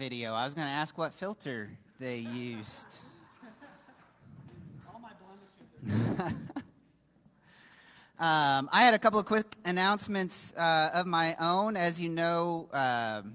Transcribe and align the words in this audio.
video. 0.00 0.32
I 0.32 0.46
was 0.46 0.54
going 0.54 0.66
to 0.66 0.72
ask 0.72 0.96
what 0.96 1.12
filter 1.12 1.68
they 1.98 2.20
used. 2.20 3.00
All 4.90 4.98
my. 4.98 5.10
Um, 8.18 8.70
I 8.72 8.80
had 8.80 8.94
a 8.94 8.98
couple 8.98 9.20
of 9.20 9.26
quick 9.26 9.44
announcements 9.66 10.54
uh, 10.56 10.88
of 10.94 11.06
my 11.06 11.36
own. 11.38 11.76
As 11.76 12.00
you 12.00 12.08
know, 12.08 12.70
um, 12.72 13.34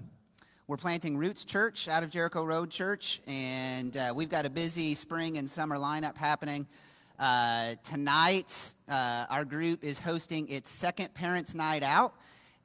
we're 0.66 0.76
planting 0.76 1.16
Roots 1.16 1.44
Church 1.44 1.86
out 1.86 2.02
of 2.02 2.10
Jericho 2.10 2.44
Road 2.44 2.68
Church, 2.72 3.20
and 3.28 3.96
uh, 3.96 4.12
we've 4.16 4.28
got 4.28 4.44
a 4.44 4.50
busy 4.50 4.96
spring 4.96 5.38
and 5.38 5.48
summer 5.48 5.76
lineup 5.76 6.16
happening. 6.16 6.66
Uh, 7.16 7.76
tonight, 7.84 8.74
uh, 8.88 9.26
our 9.30 9.44
group 9.44 9.84
is 9.84 10.00
hosting 10.00 10.48
its 10.48 10.68
second 10.68 11.14
Parents' 11.14 11.54
Night 11.54 11.84
Out, 11.84 12.12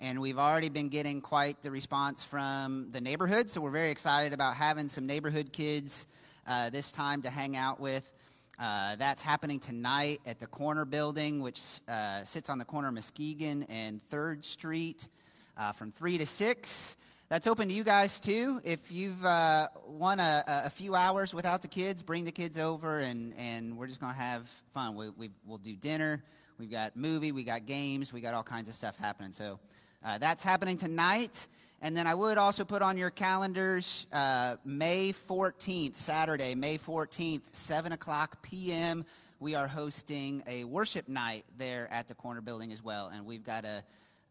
and 0.01 0.19
we've 0.19 0.39
already 0.39 0.69
been 0.69 0.89
getting 0.89 1.21
quite 1.21 1.61
the 1.61 1.69
response 1.69 2.23
from 2.23 2.89
the 2.91 2.99
neighborhood. 2.99 3.51
So 3.51 3.61
we're 3.61 3.69
very 3.69 3.91
excited 3.91 4.33
about 4.33 4.55
having 4.55 4.89
some 4.89 5.05
neighborhood 5.05 5.53
kids 5.53 6.07
uh, 6.47 6.71
this 6.71 6.91
time 6.91 7.21
to 7.21 7.29
hang 7.29 7.55
out 7.55 7.79
with. 7.79 8.11
Uh, 8.59 8.95
that's 8.95 9.21
happening 9.21 9.59
tonight 9.59 10.19
at 10.25 10.39
the 10.39 10.47
corner 10.47 10.85
building, 10.85 11.39
which 11.39 11.79
uh, 11.87 12.23
sits 12.23 12.49
on 12.49 12.57
the 12.57 12.65
corner 12.65 12.87
of 12.87 12.95
Muskegon 12.95 13.63
and 13.69 14.01
3rd 14.11 14.43
Street 14.43 15.07
uh, 15.55 15.71
from 15.71 15.91
3 15.91 16.17
to 16.17 16.25
6. 16.25 16.97
That's 17.29 17.45
open 17.45 17.67
to 17.69 17.73
you 17.73 17.83
guys 17.83 18.19
too. 18.19 18.59
If 18.63 18.91
you've 18.91 19.23
uh, 19.23 19.67
won 19.87 20.19
a, 20.19 20.43
a, 20.47 20.69
few 20.69 20.95
hours 20.95 21.33
without 21.33 21.61
the 21.61 21.67
kids, 21.67 22.01
bring 22.01 22.25
the 22.25 22.31
kids 22.31 22.59
over 22.59 22.99
and, 22.99 23.33
and 23.37 23.77
we're 23.77 23.87
just 23.87 24.01
going 24.01 24.13
to 24.13 24.19
have 24.19 24.49
fun. 24.73 24.95
We, 24.95 25.09
we, 25.11 25.29
will 25.47 25.59
do 25.59 25.75
dinner. 25.75 26.23
We've 26.59 26.71
got 26.71 26.97
movie, 26.97 27.31
we 27.31 27.43
got 27.43 27.65
games, 27.65 28.11
we 28.11 28.19
got 28.19 28.33
all 28.33 28.43
kinds 28.43 28.67
of 28.67 28.75
stuff 28.75 28.97
happening. 28.97 29.31
So 29.31 29.59
uh, 30.03 30.17
that's 30.17 30.43
happening 30.43 30.77
tonight. 30.77 31.47
And 31.81 31.95
then 31.95 32.05
I 32.07 32.13
would 32.13 32.37
also 32.37 32.63
put 32.63 32.81
on 32.81 32.97
your 32.97 33.09
calendars 33.09 34.05
uh, 34.11 34.55
May 34.65 35.13
14th, 35.13 35.97
Saturday, 35.97 36.55
May 36.55 36.77
14th, 36.77 37.41
7 37.51 37.91
o'clock 37.91 38.41
p.m. 38.41 39.05
We 39.39 39.55
are 39.55 39.67
hosting 39.67 40.43
a 40.47 40.63
worship 40.63 41.07
night 41.07 41.45
there 41.57 41.87
at 41.91 42.07
the 42.07 42.15
corner 42.15 42.41
building 42.41 42.71
as 42.71 42.83
well. 42.83 43.11
And 43.13 43.25
we've 43.25 43.43
got 43.43 43.65
a, 43.65 43.83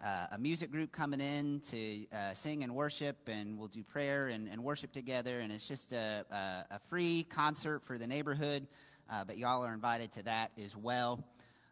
uh, 0.04 0.26
a 0.32 0.38
music 0.38 0.70
group 0.70 0.92
coming 0.92 1.20
in 1.20 1.60
to 1.70 2.06
uh, 2.12 2.34
sing 2.34 2.62
and 2.62 2.74
worship, 2.74 3.16
and 3.28 3.58
we'll 3.58 3.68
do 3.68 3.82
prayer 3.82 4.28
and, 4.28 4.48
and 4.48 4.62
worship 4.62 4.92
together. 4.92 5.40
And 5.40 5.52
it's 5.52 5.66
just 5.66 5.92
a, 5.92 6.24
a, 6.30 6.74
a 6.74 6.78
free 6.88 7.26
concert 7.28 7.84
for 7.84 7.98
the 7.98 8.06
neighborhood, 8.06 8.66
uh, 9.10 9.24
but 9.24 9.38
y'all 9.38 9.64
are 9.64 9.72
invited 9.72 10.12
to 10.12 10.22
that 10.24 10.50
as 10.64 10.76
well. 10.76 11.24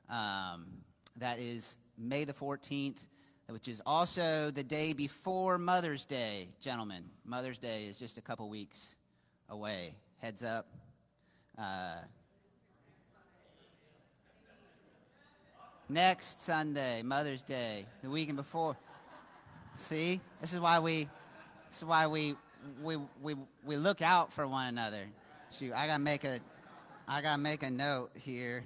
Um, 0.09 0.67
that 1.17 1.39
is 1.39 1.77
May 1.97 2.25
the 2.25 2.33
14th 2.33 2.97
which 3.51 3.67
is 3.67 3.81
also 3.87 4.51
the 4.51 4.63
day 4.63 4.93
before 4.93 5.57
Mother's 5.57 6.05
Day, 6.05 6.49
gentlemen. 6.61 7.05
Mother's 7.25 7.57
Day 7.57 7.85
is 7.85 7.99
just 7.99 8.19
a 8.19 8.21
couple 8.21 8.49
weeks 8.51 8.95
away. 9.49 9.95
Heads 10.19 10.43
up. 10.43 10.67
Uh, 11.59 11.95
next 15.89 16.43
Sunday, 16.43 17.03
Mother's 17.03 17.43
Day, 17.43 17.87
the 18.03 18.11
weekend 18.11 18.37
before. 18.37 18.77
See, 19.75 20.21
this 20.43 20.53
is 20.53 20.61
why 20.61 20.79
we, 20.79 21.09
this 21.71 21.79
is 21.79 21.85
why 21.87 22.07
we, 22.07 22.37
we, 22.83 22.97
we, 23.23 23.35
we 23.65 23.77
look 23.77 24.03
out 24.03 24.31
for 24.31 24.47
one 24.47 24.67
another. 24.67 25.07
Shoot, 25.59 25.73
I 25.73 25.87
gotta 25.87 26.03
make 26.03 26.25
a, 26.25 26.41
I 27.09 27.23
gotta 27.23 27.41
make 27.41 27.63
a 27.63 27.71
note 27.71 28.11
here 28.15 28.63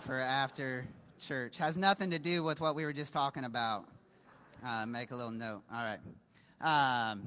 for 0.00 0.18
after 0.18 0.86
church. 1.20 1.56
Has 1.58 1.76
nothing 1.76 2.10
to 2.10 2.18
do 2.18 2.42
with 2.42 2.60
what 2.60 2.74
we 2.74 2.84
were 2.84 2.92
just 2.92 3.12
talking 3.12 3.44
about. 3.44 3.84
Uh, 4.64 4.86
make 4.86 5.10
a 5.10 5.16
little 5.16 5.32
note. 5.32 5.62
All 5.72 5.82
right. 5.82 5.98
Um, 6.60 7.22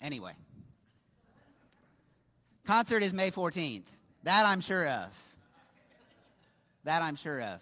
anyway, 0.00 0.32
concert 2.66 3.02
is 3.02 3.12
May 3.14 3.30
14th. 3.30 3.84
That 4.24 4.46
I'm 4.46 4.60
sure 4.60 4.86
of. 4.86 5.08
That 6.84 7.02
I'm 7.02 7.16
sure 7.16 7.40
of. 7.40 7.60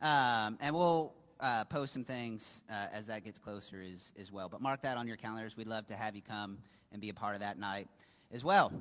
Um, 0.00 0.58
and 0.60 0.74
we'll 0.74 1.12
uh, 1.40 1.64
post 1.64 1.92
some 1.92 2.04
things 2.04 2.64
uh, 2.70 2.86
as 2.92 3.06
that 3.06 3.24
gets 3.24 3.38
closer 3.38 3.82
as, 3.82 4.12
as 4.18 4.32
well. 4.32 4.48
But 4.48 4.60
mark 4.60 4.82
that 4.82 4.96
on 4.96 5.06
your 5.06 5.16
calendars. 5.16 5.56
We'd 5.56 5.66
love 5.66 5.86
to 5.88 5.94
have 5.94 6.14
you 6.14 6.22
come 6.22 6.58
and 6.92 7.00
be 7.00 7.08
a 7.08 7.14
part 7.14 7.34
of 7.34 7.40
that 7.40 7.58
night 7.58 7.88
as 8.32 8.44
well. 8.44 8.72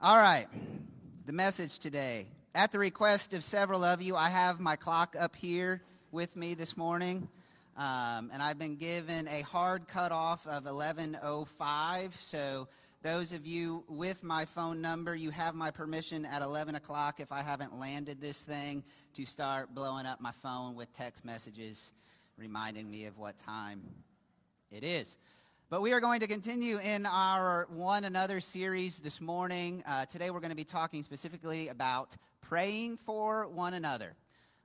All 0.00 0.16
right. 0.16 0.46
The 1.26 1.32
message 1.32 1.78
today 1.78 2.26
at 2.54 2.70
the 2.70 2.78
request 2.78 3.32
of 3.34 3.42
several 3.42 3.82
of 3.82 4.02
you, 4.02 4.14
I 4.14 4.28
have 4.28 4.60
my 4.60 4.76
clock 4.76 5.16
up 5.18 5.34
here 5.34 5.82
with 6.10 6.36
me 6.36 6.54
this 6.54 6.76
morning. 6.76 7.28
Um, 7.76 8.30
and 8.32 8.42
I've 8.42 8.58
been 8.58 8.76
given 8.76 9.26
a 9.28 9.40
hard 9.40 9.88
cutoff 9.88 10.46
of 10.46 10.64
11.05. 10.64 12.14
So, 12.14 12.68
those 13.02 13.32
of 13.32 13.46
you 13.46 13.82
with 13.88 14.22
my 14.22 14.44
phone 14.44 14.80
number, 14.80 15.16
you 15.16 15.30
have 15.30 15.56
my 15.56 15.72
permission 15.72 16.24
at 16.24 16.40
11 16.40 16.76
o'clock 16.76 17.18
if 17.18 17.32
I 17.32 17.40
haven't 17.40 17.80
landed 17.80 18.20
this 18.20 18.44
thing 18.44 18.84
to 19.14 19.24
start 19.24 19.74
blowing 19.74 20.06
up 20.06 20.20
my 20.20 20.30
phone 20.30 20.76
with 20.76 20.92
text 20.92 21.24
messages 21.24 21.92
reminding 22.36 22.88
me 22.88 23.06
of 23.06 23.18
what 23.18 23.36
time 23.38 23.82
it 24.70 24.84
is. 24.84 25.16
But 25.68 25.80
we 25.80 25.94
are 25.94 26.00
going 26.00 26.20
to 26.20 26.26
continue 26.26 26.78
in 26.78 27.06
our 27.06 27.66
One 27.70 28.04
Another 28.04 28.40
series 28.40 28.98
this 28.98 29.20
morning. 29.20 29.82
Uh, 29.86 30.04
today 30.04 30.30
we're 30.30 30.40
going 30.40 30.50
to 30.50 30.56
be 30.56 30.64
talking 30.64 31.02
specifically 31.02 31.68
about 31.68 32.14
praying 32.52 32.98
for 32.98 33.48
one 33.48 33.72
another. 33.72 34.14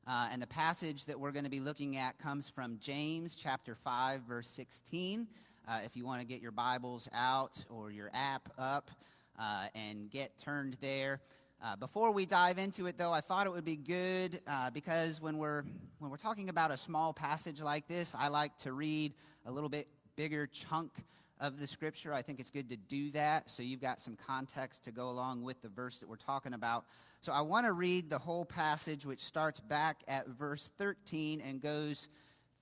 Uh, 0.06 0.28
and 0.34 0.42
the 0.42 0.48
passage 0.48 1.06
that 1.06 1.18
we're 1.18 1.32
going 1.32 1.46
to 1.46 1.50
be 1.50 1.62
looking 1.62 1.96
at 1.96 2.20
comes 2.20 2.50
from 2.50 2.78
James 2.82 3.34
chapter 3.34 3.76
5, 3.76 4.24
verse 4.24 4.50
16. 4.50 5.26
Uh, 5.66 5.80
if 5.86 5.96
you 5.96 6.06
want 6.06 6.20
to 6.20 6.28
get 6.28 6.42
your 6.42 6.52
Bibles 6.52 7.08
out 7.14 7.64
or 7.70 7.90
your 7.90 8.12
app 8.14 8.50
up 8.58 8.92
uh, 9.40 9.68
and 9.74 10.12
get 10.12 10.38
turned 10.38 10.76
there. 10.82 11.22
Uh, 11.64 11.78
before 11.78 12.12
we 12.12 12.26
dive 12.26 12.58
into 12.58 12.88
it, 12.88 12.98
though, 12.98 13.14
I 13.14 13.22
thought 13.22 13.48
it 13.48 13.54
would 13.54 13.64
be 13.64 13.78
good 13.78 14.42
uh, 14.48 14.70
because 14.70 15.22
when 15.22 15.38
we're 15.38 15.64
when 16.00 16.12
we're 16.12 16.18
talking 16.18 16.50
about 16.50 16.72
a 16.72 16.78
small 16.78 17.14
passage 17.14 17.62
like 17.62 17.88
this, 17.88 18.14
I 18.20 18.28
like 18.28 18.58
to 18.64 18.74
read 18.74 19.14
a 19.46 19.52
little 19.52 19.70
bit 19.70 19.88
bigger 20.18 20.46
chunk 20.46 20.92
of 21.40 21.58
the 21.58 21.68
scripture. 21.68 22.14
I 22.14 22.22
think 22.22 22.42
it's 22.42 22.50
good 22.50 22.68
to 22.70 22.76
do 22.76 23.12
that 23.12 23.50
so 23.50 23.64
you've 23.64 23.80
got 23.80 24.02
some 24.02 24.18
context 24.28 24.84
to 24.84 24.92
go 24.92 25.10
along 25.10 25.44
with 25.44 25.62
the 25.62 25.70
verse 25.70 26.00
that 26.00 26.10
we're 26.10 26.18
talking 26.18 26.54
about. 26.54 26.86
So 27.22 27.34
I 27.34 27.42
want 27.42 27.66
to 27.66 27.74
read 27.74 28.10
the 28.10 28.20
whole 28.20 28.46
passage, 28.46 29.06
which 29.06 29.22
starts 29.22 29.60
back 29.60 30.04
at 30.08 30.28
verse 30.28 30.70
13 30.78 31.42
and 31.42 31.62
goes 31.62 32.10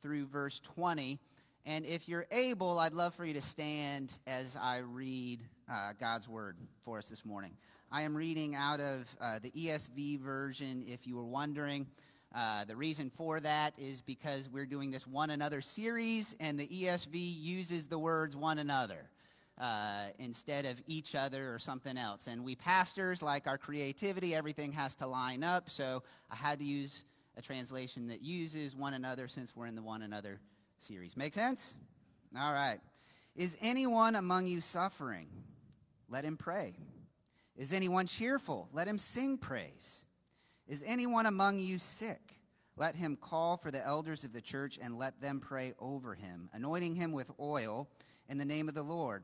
through 0.01 0.27
verse 0.27 0.59
20. 0.59 1.19
And 1.65 1.85
if 1.85 2.07
you're 2.07 2.25
able, 2.31 2.79
I'd 2.79 2.93
love 2.93 3.13
for 3.13 3.25
you 3.25 3.33
to 3.33 3.41
stand 3.41 4.17
as 4.25 4.57
I 4.59 4.77
read 4.77 5.43
uh, 5.69 5.93
God's 5.99 6.29
word 6.29 6.57
for 6.83 6.97
us 6.97 7.09
this 7.09 7.25
morning. 7.25 7.51
I 7.91 8.03
am 8.03 8.15
reading 8.15 8.55
out 8.55 8.79
of 8.79 9.07
uh, 9.19 9.39
the 9.39 9.51
ESV 9.51 10.19
version, 10.21 10.83
if 10.87 11.05
you 11.05 11.15
were 11.15 11.25
wondering. 11.25 11.87
Uh, 12.33 12.65
the 12.65 12.75
reason 12.75 13.09
for 13.09 13.39
that 13.39 13.77
is 13.77 14.01
because 14.01 14.49
we're 14.49 14.65
doing 14.65 14.89
this 14.89 15.05
one 15.05 15.29
another 15.29 15.61
series, 15.61 16.35
and 16.39 16.57
the 16.57 16.67
ESV 16.67 17.09
uses 17.13 17.87
the 17.87 17.99
words 17.99 18.35
one 18.35 18.59
another 18.59 19.09
uh, 19.59 20.07
instead 20.19 20.65
of 20.65 20.81
each 20.87 21.15
other 21.15 21.53
or 21.53 21.59
something 21.59 21.97
else. 21.97 22.27
And 22.27 22.43
we 22.43 22.55
pastors 22.55 23.21
like 23.21 23.47
our 23.47 23.57
creativity, 23.57 24.35
everything 24.35 24.71
has 24.73 24.95
to 24.95 25.07
line 25.07 25.43
up, 25.43 25.69
so 25.69 26.03
I 26.29 26.35
had 26.35 26.59
to 26.59 26.65
use 26.65 27.05
a 27.37 27.41
translation 27.41 28.07
that 28.07 28.21
uses 28.21 28.75
one 28.75 28.93
another 28.93 29.27
since 29.27 29.55
we're 29.55 29.67
in 29.67 29.75
the 29.75 29.81
one 29.81 30.01
another 30.01 30.39
series. 30.77 31.15
Make 31.17 31.33
sense? 31.33 31.75
All 32.37 32.53
right. 32.53 32.79
Is 33.35 33.55
anyone 33.61 34.15
among 34.15 34.47
you 34.47 34.61
suffering? 34.61 35.27
Let 36.09 36.23
him 36.23 36.37
pray. 36.37 36.75
Is 37.57 37.73
anyone 37.73 38.05
cheerful? 38.05 38.69
Let 38.73 38.87
him 38.87 38.97
sing 38.97 39.37
praise. 39.37 40.05
Is 40.67 40.83
anyone 40.85 41.25
among 41.25 41.59
you 41.59 41.79
sick? 41.79 42.19
Let 42.77 42.95
him 42.95 43.15
call 43.15 43.57
for 43.57 43.71
the 43.71 43.85
elders 43.85 44.23
of 44.23 44.33
the 44.33 44.41
church 44.41 44.77
and 44.81 44.97
let 44.97 45.21
them 45.21 45.39
pray 45.39 45.73
over 45.79 46.13
him, 46.13 46.49
anointing 46.53 46.95
him 46.95 47.13
with 47.13 47.31
oil 47.39 47.89
in 48.27 48.37
the 48.37 48.45
name 48.45 48.67
of 48.67 48.75
the 48.75 48.83
Lord. 48.83 49.23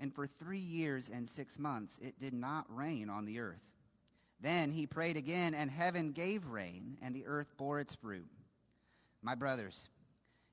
And 0.00 0.14
for 0.14 0.26
three 0.26 0.58
years 0.58 1.10
and 1.12 1.28
six 1.28 1.58
months, 1.58 1.98
it 1.98 2.18
did 2.18 2.32
not 2.32 2.64
rain 2.74 3.10
on 3.10 3.26
the 3.26 3.38
earth. 3.38 3.60
Then 4.40 4.72
he 4.72 4.86
prayed 4.86 5.18
again, 5.18 5.52
and 5.52 5.70
heaven 5.70 6.12
gave 6.12 6.46
rain, 6.46 6.96
and 7.02 7.14
the 7.14 7.26
earth 7.26 7.54
bore 7.58 7.78
its 7.78 7.94
fruit. 7.94 8.26
My 9.22 9.34
brothers, 9.34 9.90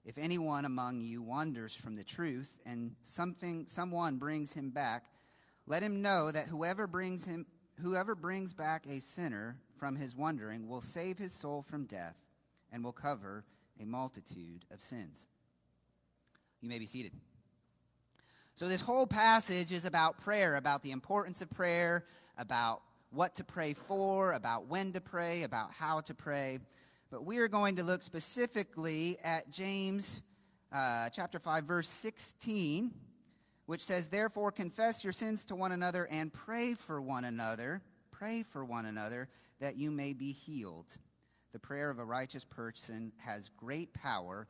if 0.04 0.18
anyone 0.18 0.66
among 0.66 1.00
you 1.00 1.22
wanders 1.22 1.74
from 1.74 1.96
the 1.96 2.04
truth, 2.04 2.60
and 2.66 2.96
something, 3.04 3.66
someone 3.68 4.18
brings 4.18 4.52
him 4.52 4.72
back, 4.72 5.06
Let 5.66 5.84
him 5.84 6.02
know 6.02 6.32
that 6.32 6.48
whoever 6.48 6.86
brings 6.86 7.26
him 7.26 7.46
whoever 7.82 8.16
brings 8.16 8.54
back 8.54 8.86
a 8.88 9.00
sinner 9.00 9.58
from 9.78 9.96
his 9.96 10.16
wandering 10.16 10.68
will 10.68 10.82
save 10.82 11.18
his 11.18 11.32
soul 11.32 11.62
from 11.62 11.86
death 11.86 12.18
and 12.72 12.84
will 12.84 12.94
cover 12.94 13.46
a 13.80 13.86
multitude 13.86 14.66
of 14.72 14.82
sins. 14.82 15.28
You 16.62 16.70
may 16.70 16.80
be 16.80 16.86
seated. 16.86 17.14
So, 18.58 18.68
this 18.68 18.82
whole 18.82 19.06
passage 19.06 19.72
is 19.72 19.86
about 19.86 20.18
prayer, 20.18 20.56
about 20.56 20.82
the 20.82 20.90
importance 20.90 21.44
of 21.44 21.50
prayer, 21.52 22.06
about 22.40 22.82
what 23.12 23.36
to 23.36 23.44
pray 23.44 23.74
for, 23.74 24.34
about 24.34 24.66
when 24.66 24.94
to 24.94 25.00
pray, 25.00 25.44
about 25.44 25.70
how 25.72 26.02
to 26.02 26.16
pray. 26.16 26.58
But 27.12 27.24
we 27.24 27.38
are 27.38 27.48
going 27.48 27.76
to 27.76 27.84
look 27.84 28.02
specifically 28.02 29.20
at 29.24 29.52
James 29.52 30.24
uh, 30.74 31.10
chapter 31.10 31.38
5, 31.38 31.66
verse 31.66 31.88
16, 31.88 32.96
which 33.68 33.86
says, 33.86 34.08
Therefore, 34.08 34.52
confess 34.52 35.04
your 35.04 35.14
sins 35.14 35.46
to 35.46 35.56
one 35.56 35.72
another 35.72 36.08
and 36.10 36.34
pray 36.34 36.74
for 36.74 37.00
one 37.00 37.26
another. 37.26 37.84
Pray 38.10 38.42
for 38.42 38.66
one 38.66 38.88
another 38.88 39.30
that 39.60 39.76
you 39.76 39.92
may 39.92 40.14
be 40.14 40.32
healed. 40.32 40.98
The 41.54 41.60
prayer 41.60 41.92
of 41.92 42.00
a 42.00 42.06
righteous 42.06 42.44
person 42.44 43.12
has 43.18 43.52
great 43.56 43.94
power 43.94 44.48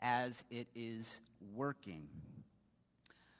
as 0.00 0.44
it 0.48 0.68
is 0.76 1.20
working. 1.56 2.06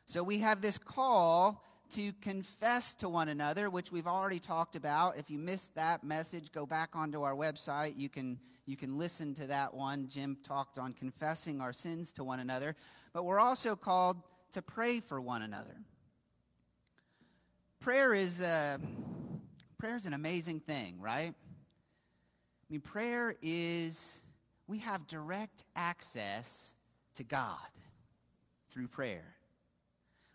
So 0.09 0.23
we 0.23 0.39
have 0.39 0.63
this 0.63 0.79
call 0.79 1.63
to 1.91 2.15
confess 2.23 2.95
to 2.95 3.11
one 3.11 3.29
another, 3.29 3.69
which 3.69 3.93
we've 3.93 4.07
already 4.07 4.39
talked 4.39 4.75
about. 4.75 5.19
If 5.19 5.29
you 5.29 5.39
missed 5.39 5.75
that 5.75 6.03
message, 6.03 6.51
go 6.51 6.65
back 6.65 6.97
onto 6.97 7.25
our 7.25 7.35
website. 7.35 7.93
You 7.99 8.09
can, 8.09 8.39
you 8.65 8.75
can 8.75 8.97
listen 8.97 9.35
to 9.35 9.47
that 9.49 9.75
one. 9.75 10.09
Jim 10.09 10.39
talked 10.43 10.79
on 10.79 10.95
confessing 10.95 11.61
our 11.61 11.75
sins 11.75 12.11
to 12.13 12.25
one 12.25 12.41
another. 12.41 12.75
But 13.13 13.25
we're 13.25 13.39
also 13.39 13.77
called 13.77 14.17
to 14.55 14.63
pray 14.63 15.01
for 15.01 15.21
one 15.21 15.43
another. 15.43 15.77
Prayer 17.79 18.15
is, 18.15 18.41
uh, 18.41 18.79
prayer 19.77 19.97
is 19.97 20.07
an 20.07 20.15
amazing 20.15 20.61
thing, 20.61 21.03
right? 21.03 21.35
I 21.35 22.67
mean, 22.71 22.81
prayer 22.81 23.35
is, 23.43 24.23
we 24.67 24.79
have 24.79 25.07
direct 25.07 25.65
access 25.77 26.73
to 27.17 27.25
God 27.25 27.59
through 28.71 28.89
prayer 28.89 29.35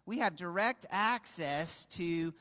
we 0.06 0.20
have 0.20 0.36
direct 0.36 0.86
access 0.92 1.86
to, 1.88 2.34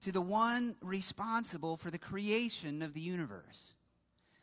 to 0.00 0.12
the 0.12 0.20
one 0.20 0.74
responsible 0.80 1.76
for 1.76 1.90
the 1.90 1.98
creation 1.98 2.82
of 2.82 2.94
the 2.94 3.00
universe. 3.00 3.74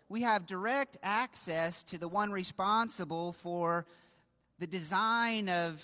We 0.08 0.22
have 0.22 0.46
direct 0.46 0.98
access 1.04 1.84
to 1.86 1.98
the 1.98 2.08
one 2.08 2.32
responsible 2.32 3.34
for 3.34 3.86
the 4.60 4.68
design 4.68 5.50
of 5.50 5.84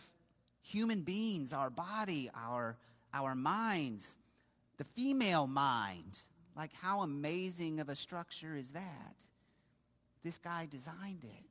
human 0.61 1.01
beings, 1.01 1.53
our 1.53 1.69
body, 1.69 2.29
our, 2.35 2.77
our 3.13 3.35
minds, 3.35 4.17
the 4.77 4.83
female 4.83 5.47
mind. 5.47 6.19
Like, 6.55 6.71
how 6.73 7.01
amazing 7.01 7.79
of 7.79 7.89
a 7.89 7.95
structure 7.95 8.55
is 8.55 8.71
that? 8.71 9.15
This 10.23 10.37
guy 10.37 10.67
designed 10.69 11.23
it 11.23 11.44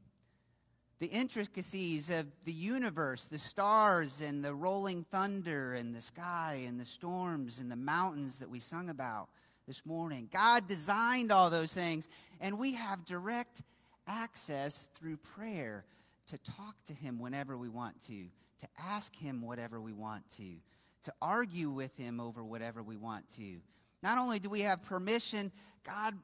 the 1.04 1.10
intricacies 1.10 2.08
of 2.08 2.24
the 2.46 2.52
universe, 2.52 3.24
the 3.24 3.38
stars 3.38 4.22
and 4.22 4.42
the 4.42 4.54
rolling 4.54 5.04
thunder 5.10 5.74
and 5.74 5.94
the 5.94 6.00
sky 6.00 6.64
and 6.66 6.80
the 6.80 6.84
storms 6.86 7.58
and 7.60 7.70
the 7.70 7.76
mountains 7.76 8.38
that 8.38 8.48
we 8.48 8.58
sung 8.58 8.88
about 8.88 9.28
this 9.66 9.84
morning. 9.84 10.30
God 10.32 10.66
designed 10.66 11.30
all 11.30 11.50
those 11.50 11.74
things, 11.74 12.08
and 12.40 12.58
we 12.58 12.72
have 12.72 13.04
direct 13.04 13.60
access 14.06 14.88
through 14.94 15.18
prayer 15.18 15.84
to 16.28 16.38
talk 16.38 16.74
to 16.86 16.94
Him 16.94 17.18
whenever 17.18 17.58
we 17.58 17.68
want 17.68 18.00
to, 18.06 18.24
to 18.60 18.68
ask 18.82 19.14
Him 19.14 19.42
whatever 19.42 19.82
we 19.82 19.92
want 19.92 20.26
to, 20.38 20.54
to 21.02 21.12
argue 21.20 21.68
with 21.68 21.94
Him 21.98 22.18
over 22.18 22.42
whatever 22.42 22.82
we 22.82 22.96
want 22.96 23.28
to. 23.36 23.56
Not 24.02 24.16
only 24.16 24.38
do 24.38 24.48
we 24.48 24.62
have 24.62 24.82
permission, 24.82 25.52
God 25.84 26.14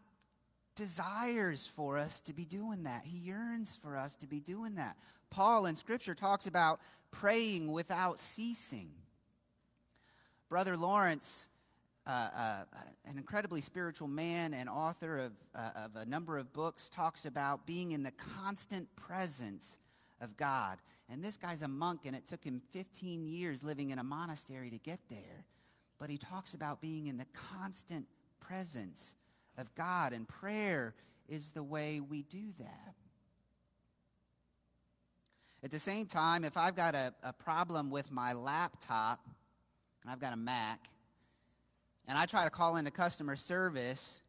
desires 0.81 1.71
for 1.77 1.99
us 1.99 2.21
to 2.21 2.33
be 2.33 2.47
doing 2.47 2.85
that. 2.85 3.03
He 3.05 3.19
yearns 3.19 3.79
for 3.83 3.99
us 3.99 4.17
to 4.17 4.27
be 4.27 4.41
doing 4.41 4.77
that. 4.77 4.97
Paul 5.29 5.67
in 5.67 5.77
Scripture 5.77 6.15
talks 6.15 6.47
about 6.47 6.81
praying 7.11 7.71
without 7.71 8.19
ceasing. 8.19 8.89
Brother 10.49 10.79
Lawrence, 10.79 11.51
uh, 12.07 12.31
uh, 12.35 12.65
an 13.05 13.19
incredibly 13.19 13.61
spiritual 13.61 14.09
man 14.09 14.55
and 14.55 14.71
author 14.71 15.19
of, 15.19 15.33
uh, 15.55 15.85
of 15.85 15.97
a 15.97 16.07
number 16.07 16.39
of 16.39 16.51
books, 16.55 16.89
talks 16.89 17.27
about 17.27 17.67
being 17.67 17.93
in 17.93 18.03
the 18.03 18.13
constant 18.13 18.89
presence 18.97 19.81
of 20.23 20.35
God. 20.39 20.79
And 21.11 21.23
this 21.23 21.37
guy's 21.37 21.61
a 21.61 21.69
monk, 21.69 22.07
and 22.07 22.17
it 22.17 22.27
took 22.27 22.43
him 22.43 22.63
15 22.73 23.27
years 23.27 23.63
living 23.63 23.91
in 23.91 23.99
a 23.99 24.05
monastery 24.05 24.71
to 24.71 24.79
get 24.79 25.01
there. 25.11 25.45
But 25.99 26.09
he 26.09 26.17
talks 26.17 26.55
about 26.55 26.81
being 26.81 27.07
in 27.07 27.19
the 27.19 27.27
constant 27.35 28.07
presence 28.41 29.17
of 29.61 29.75
God, 29.75 30.13
and 30.13 30.27
prayer 30.27 30.95
is 31.29 31.51
the 31.51 31.63
way 31.63 32.01
we 32.01 32.23
do 32.23 32.43
that. 32.59 32.95
At 35.63 35.71
the 35.71 35.79
same 35.79 36.07
time, 36.07 36.45
if 36.45 36.57
I've 36.57 36.75
got 36.75 36.95
a, 36.95 37.13
a 37.23 37.33
problem 37.33 37.91
with 37.91 38.11
my 38.11 38.33
laptop, 38.33 39.21
and 40.03 40.11
I've 40.11 40.19
got 40.19 40.33
a 40.33 40.37
Mac, 40.37 40.89
and 42.09 42.17
I 42.17 42.27
try 42.27 42.45
to 42.45 42.51
call 42.51 42.77
into 42.77 42.91
customer 42.91 43.37
service, 43.37 44.23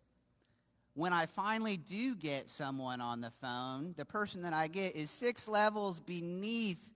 when 0.93 1.13
I 1.13 1.25
finally 1.25 1.77
do 1.77 2.15
get 2.15 2.49
someone 2.49 2.99
on 2.99 3.21
the 3.21 3.31
phone, 3.41 3.93
the 3.97 4.05
person 4.05 4.41
that 4.41 4.53
I 4.53 4.67
get 4.67 4.95
is 4.95 5.09
six 5.09 5.47
levels 5.47 6.01
beneath 6.01 6.91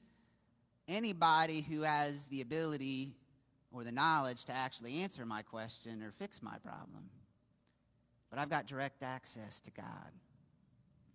anybody 0.87 1.61
who 1.61 1.81
has 1.81 2.25
the 2.25 2.41
ability 2.41 3.13
or 3.71 3.85
the 3.85 3.91
knowledge 3.91 4.45
to 4.45 4.51
actually 4.51 5.01
answer 5.01 5.25
my 5.25 5.41
question 5.41 6.03
or 6.03 6.11
fix 6.11 6.43
my 6.43 6.57
problem 6.57 7.09
but 8.35 8.41
I've 8.41 8.49
got 8.49 8.67
direct 8.67 9.01
access 9.01 9.61
to 9.61 9.71
God. 9.71 10.11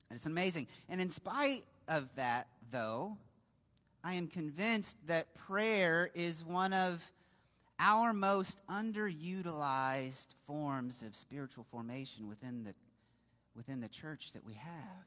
And 0.09 0.17
it's 0.17 0.25
amazing. 0.25 0.69
And 0.89 1.03
in 1.03 1.11
spite 1.11 1.65
of 1.87 2.09
that, 2.17 2.47
though, 2.71 3.19
I 4.03 4.15
am 4.15 4.27
convinced 4.27 4.97
that 5.07 5.35
prayer 5.35 6.11
is 6.15 6.43
one 6.43 6.73
of 6.73 7.05
our 7.79 8.15
most 8.15 8.63
underutilized 8.71 10.29
forms 10.47 11.03
of 11.03 11.15
spiritual 11.15 11.67
formation 11.71 12.27
within 12.27 12.65
the, 12.65 12.73
within 13.55 13.83
the 13.83 13.89
church 13.89 14.33
that 14.33 14.43
we 14.43 14.55
have. 14.55 15.05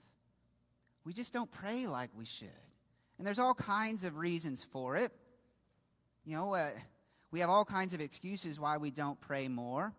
We 1.05 1.13
just 1.13 1.33
don't 1.33 1.49
pray 1.49 1.87
like 1.87 2.11
we 2.15 2.25
should. 2.25 2.47
And 3.17 3.25
there's 3.25 3.39
all 3.39 3.55
kinds 3.55 4.03
of 4.03 4.17
reasons 4.17 4.63
for 4.63 4.97
it. 4.97 5.11
You 6.25 6.37
know, 6.37 6.53
uh, 6.53 6.69
we 7.31 7.39
have 7.39 7.49
all 7.49 7.65
kinds 7.65 7.95
of 7.95 8.01
excuses 8.01 8.59
why 8.59 8.77
we 8.77 8.91
don't 8.91 9.19
pray 9.19 9.47
more. 9.47 9.93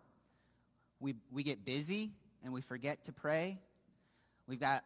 We, 1.05 1.13
we 1.31 1.43
get 1.43 1.63
busy 1.63 2.13
and 2.43 2.51
we 2.51 2.61
forget 2.61 3.03
to 3.03 3.13
pray. 3.13 3.61
We've 4.47 4.59
got 4.59 4.83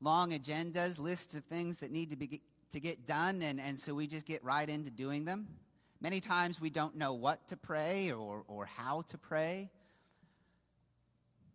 long 0.00 0.32
agendas, 0.32 0.98
lists 0.98 1.36
of 1.36 1.44
things 1.44 1.76
that 1.76 1.92
need 1.92 2.10
to, 2.10 2.16
be, 2.16 2.42
to 2.72 2.80
get 2.80 3.06
done, 3.06 3.42
and, 3.42 3.60
and 3.60 3.78
so 3.78 3.94
we 3.94 4.08
just 4.08 4.26
get 4.26 4.42
right 4.42 4.68
into 4.68 4.90
doing 4.90 5.24
them. 5.24 5.46
Many 6.00 6.18
times 6.18 6.60
we 6.60 6.70
don't 6.70 6.96
know 6.96 7.12
what 7.12 7.46
to 7.50 7.56
pray 7.56 8.10
or, 8.10 8.42
or 8.48 8.66
how 8.66 9.02
to 9.10 9.18
pray. 9.18 9.70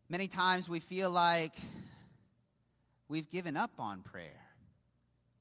Many 0.07 0.29
times 0.29 0.69
we 0.69 0.79
feel 0.79 1.09
like 1.09 1.53
we've 3.09 3.29
given 3.29 3.57
up 3.57 3.71
on 3.79 3.99
prayer. 4.01 4.39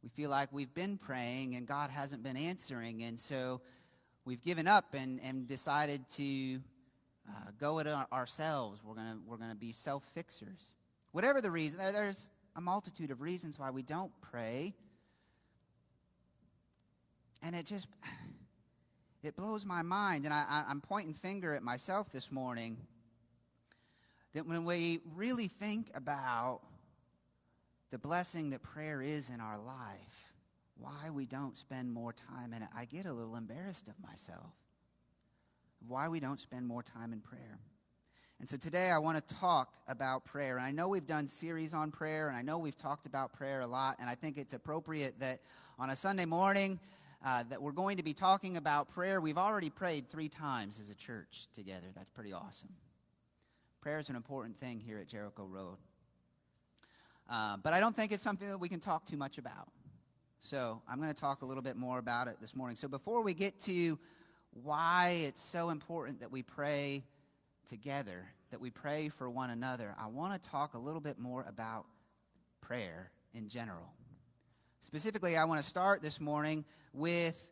We 0.02 0.08
feel 0.08 0.30
like 0.30 0.49
we've 0.52 0.75
been 0.75 0.99
praying 0.99 1.54
and 1.54 1.64
God 1.64 1.90
hasn't 1.90 2.25
been 2.25 2.37
answering, 2.37 3.04
and 3.04 3.20
so 3.20 3.61
we've 4.25 4.42
given 4.42 4.66
up 4.66 4.94
and, 4.94 5.20
and 5.22 5.46
decided 5.46 6.08
to 6.16 6.58
uh, 7.28 7.50
go 7.58 7.78
it 7.78 7.86
ourselves. 7.86 8.80
We're 8.84 8.94
going 8.94 9.20
we're 9.26 9.36
gonna 9.36 9.54
be 9.54 9.72
self 9.72 10.04
fixers. 10.14 10.74
Whatever 11.12 11.40
the 11.40 11.50
reason, 11.50 11.78
there, 11.78 11.92
there's 11.92 12.30
a 12.56 12.60
multitude 12.60 13.10
of 13.10 13.20
reasons 13.20 13.58
why 13.58 13.70
we 13.70 13.82
don't 13.82 14.12
pray. 14.20 14.74
And 17.42 17.54
it 17.54 17.66
just, 17.66 17.88
it 19.22 19.36
blows 19.36 19.64
my 19.64 19.82
mind. 19.82 20.24
And 20.24 20.34
I, 20.34 20.64
I'm 20.68 20.80
pointing 20.80 21.14
finger 21.14 21.54
at 21.54 21.62
myself 21.62 22.10
this 22.10 22.32
morning 22.32 22.78
that 24.34 24.46
when 24.46 24.64
we 24.64 25.00
really 25.14 25.48
think 25.48 25.90
about 25.94 26.60
the 27.90 27.98
blessing 27.98 28.50
that 28.50 28.62
prayer 28.62 29.02
is 29.02 29.28
in 29.28 29.40
our 29.40 29.58
life, 29.58 30.32
why 30.78 31.10
we 31.10 31.26
don't 31.26 31.56
spend 31.56 31.92
more 31.92 32.12
time 32.12 32.54
in 32.54 32.62
it, 32.62 32.68
I 32.74 32.86
get 32.86 33.04
a 33.04 33.12
little 33.12 33.36
embarrassed 33.36 33.88
of 33.88 33.94
myself 34.00 34.54
why 35.86 36.08
we 36.08 36.20
don't 36.20 36.40
spend 36.40 36.66
more 36.66 36.82
time 36.82 37.12
in 37.12 37.20
prayer. 37.20 37.58
And 38.40 38.48
so 38.48 38.56
today 38.56 38.90
I 38.90 38.98
want 38.98 39.16
to 39.16 39.34
talk 39.34 39.74
about 39.86 40.24
prayer. 40.24 40.56
And 40.56 40.66
I 40.66 40.72
know 40.72 40.88
we've 40.88 41.06
done 41.06 41.28
series 41.28 41.74
on 41.74 41.92
prayer, 41.92 42.28
and 42.28 42.36
I 42.36 42.42
know 42.42 42.58
we've 42.58 42.76
talked 42.76 43.06
about 43.06 43.32
prayer 43.32 43.60
a 43.60 43.66
lot, 43.66 43.96
and 44.00 44.10
I 44.10 44.16
think 44.16 44.36
it's 44.36 44.52
appropriate 44.52 45.20
that 45.20 45.40
on 45.78 45.90
a 45.90 45.96
Sunday 45.96 46.24
morning 46.24 46.80
uh, 47.24 47.44
that 47.50 47.62
we're 47.62 47.72
going 47.72 47.98
to 47.98 48.02
be 48.02 48.14
talking 48.14 48.56
about 48.56 48.88
prayer. 48.88 49.20
We've 49.20 49.38
already 49.38 49.70
prayed 49.70 50.08
three 50.08 50.28
times 50.28 50.80
as 50.80 50.90
a 50.90 50.94
church 50.94 51.46
together. 51.54 51.86
That's 51.94 52.10
pretty 52.10 52.32
awesome. 52.32 52.70
Prayer 53.80 54.00
is 54.00 54.08
an 54.08 54.16
important 54.16 54.56
thing 54.56 54.80
here 54.80 54.98
at 54.98 55.06
Jericho 55.06 55.44
Road. 55.44 55.76
Uh, 57.30 57.56
but 57.62 57.72
I 57.72 57.80
don't 57.80 57.94
think 57.94 58.12
it's 58.12 58.24
something 58.24 58.48
that 58.48 58.58
we 58.58 58.68
can 58.68 58.80
talk 58.80 59.06
too 59.06 59.16
much 59.16 59.38
about. 59.38 59.68
So 60.40 60.82
I'm 60.88 61.00
going 61.00 61.14
to 61.14 61.20
talk 61.20 61.42
a 61.42 61.46
little 61.46 61.62
bit 61.62 61.76
more 61.76 61.98
about 62.00 62.26
it 62.26 62.36
this 62.40 62.56
morning. 62.56 62.74
So 62.74 62.88
before 62.88 63.22
we 63.22 63.34
get 63.34 63.60
to 63.62 63.98
why 64.52 65.25
it's 65.26 65.42
so 65.42 65.71
important 65.71 66.21
that 66.21 66.30
we 66.30 66.42
pray 66.42 67.04
together, 67.68 68.26
that 68.50 68.61
we 68.61 68.71
pray 68.71 69.09
for 69.09 69.28
one 69.30 69.50
another, 69.50 69.94
I 69.99 70.09
want 70.09 70.40
to 70.40 70.50
talk 70.50 70.75
a 70.75 70.78
little 70.78 71.00
bit 71.00 71.18
more 71.18 71.44
about 71.49 71.87
prayer 72.61 73.11
in 73.35 73.49
general. 73.49 73.92
Specifically, 74.80 75.37
I 75.37 75.44
want 75.44 75.61
to 75.61 75.66
start 75.66 76.02
this 76.02 76.21
morning 76.21 76.64
with 76.92 77.50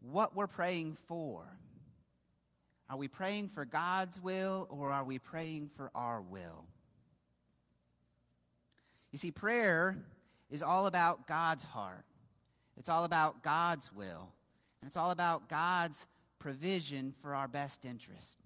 what 0.00 0.34
we're 0.34 0.46
praying 0.46 0.96
for. 1.06 1.44
Are 2.88 2.96
we 2.96 3.08
praying 3.08 3.48
for 3.48 3.64
God's 3.64 4.20
will 4.20 4.66
or 4.70 4.90
are 4.90 5.04
we 5.04 5.18
praying 5.18 5.70
for 5.76 5.90
our 5.94 6.20
will? 6.22 6.64
You 9.12 9.18
see, 9.18 9.30
prayer 9.30 9.96
is 10.50 10.62
all 10.62 10.86
about 10.86 11.26
God's 11.26 11.64
heart. 11.64 12.04
It's 12.76 12.88
all 12.88 13.04
about 13.04 13.42
God's 13.42 13.92
will. 13.92 14.28
And 14.80 14.88
it's 14.88 14.96
all 14.96 15.10
about 15.10 15.48
God's 15.48 16.06
provision 16.38 17.14
for 17.22 17.34
our 17.34 17.48
best 17.48 17.84
interest. 17.84 18.38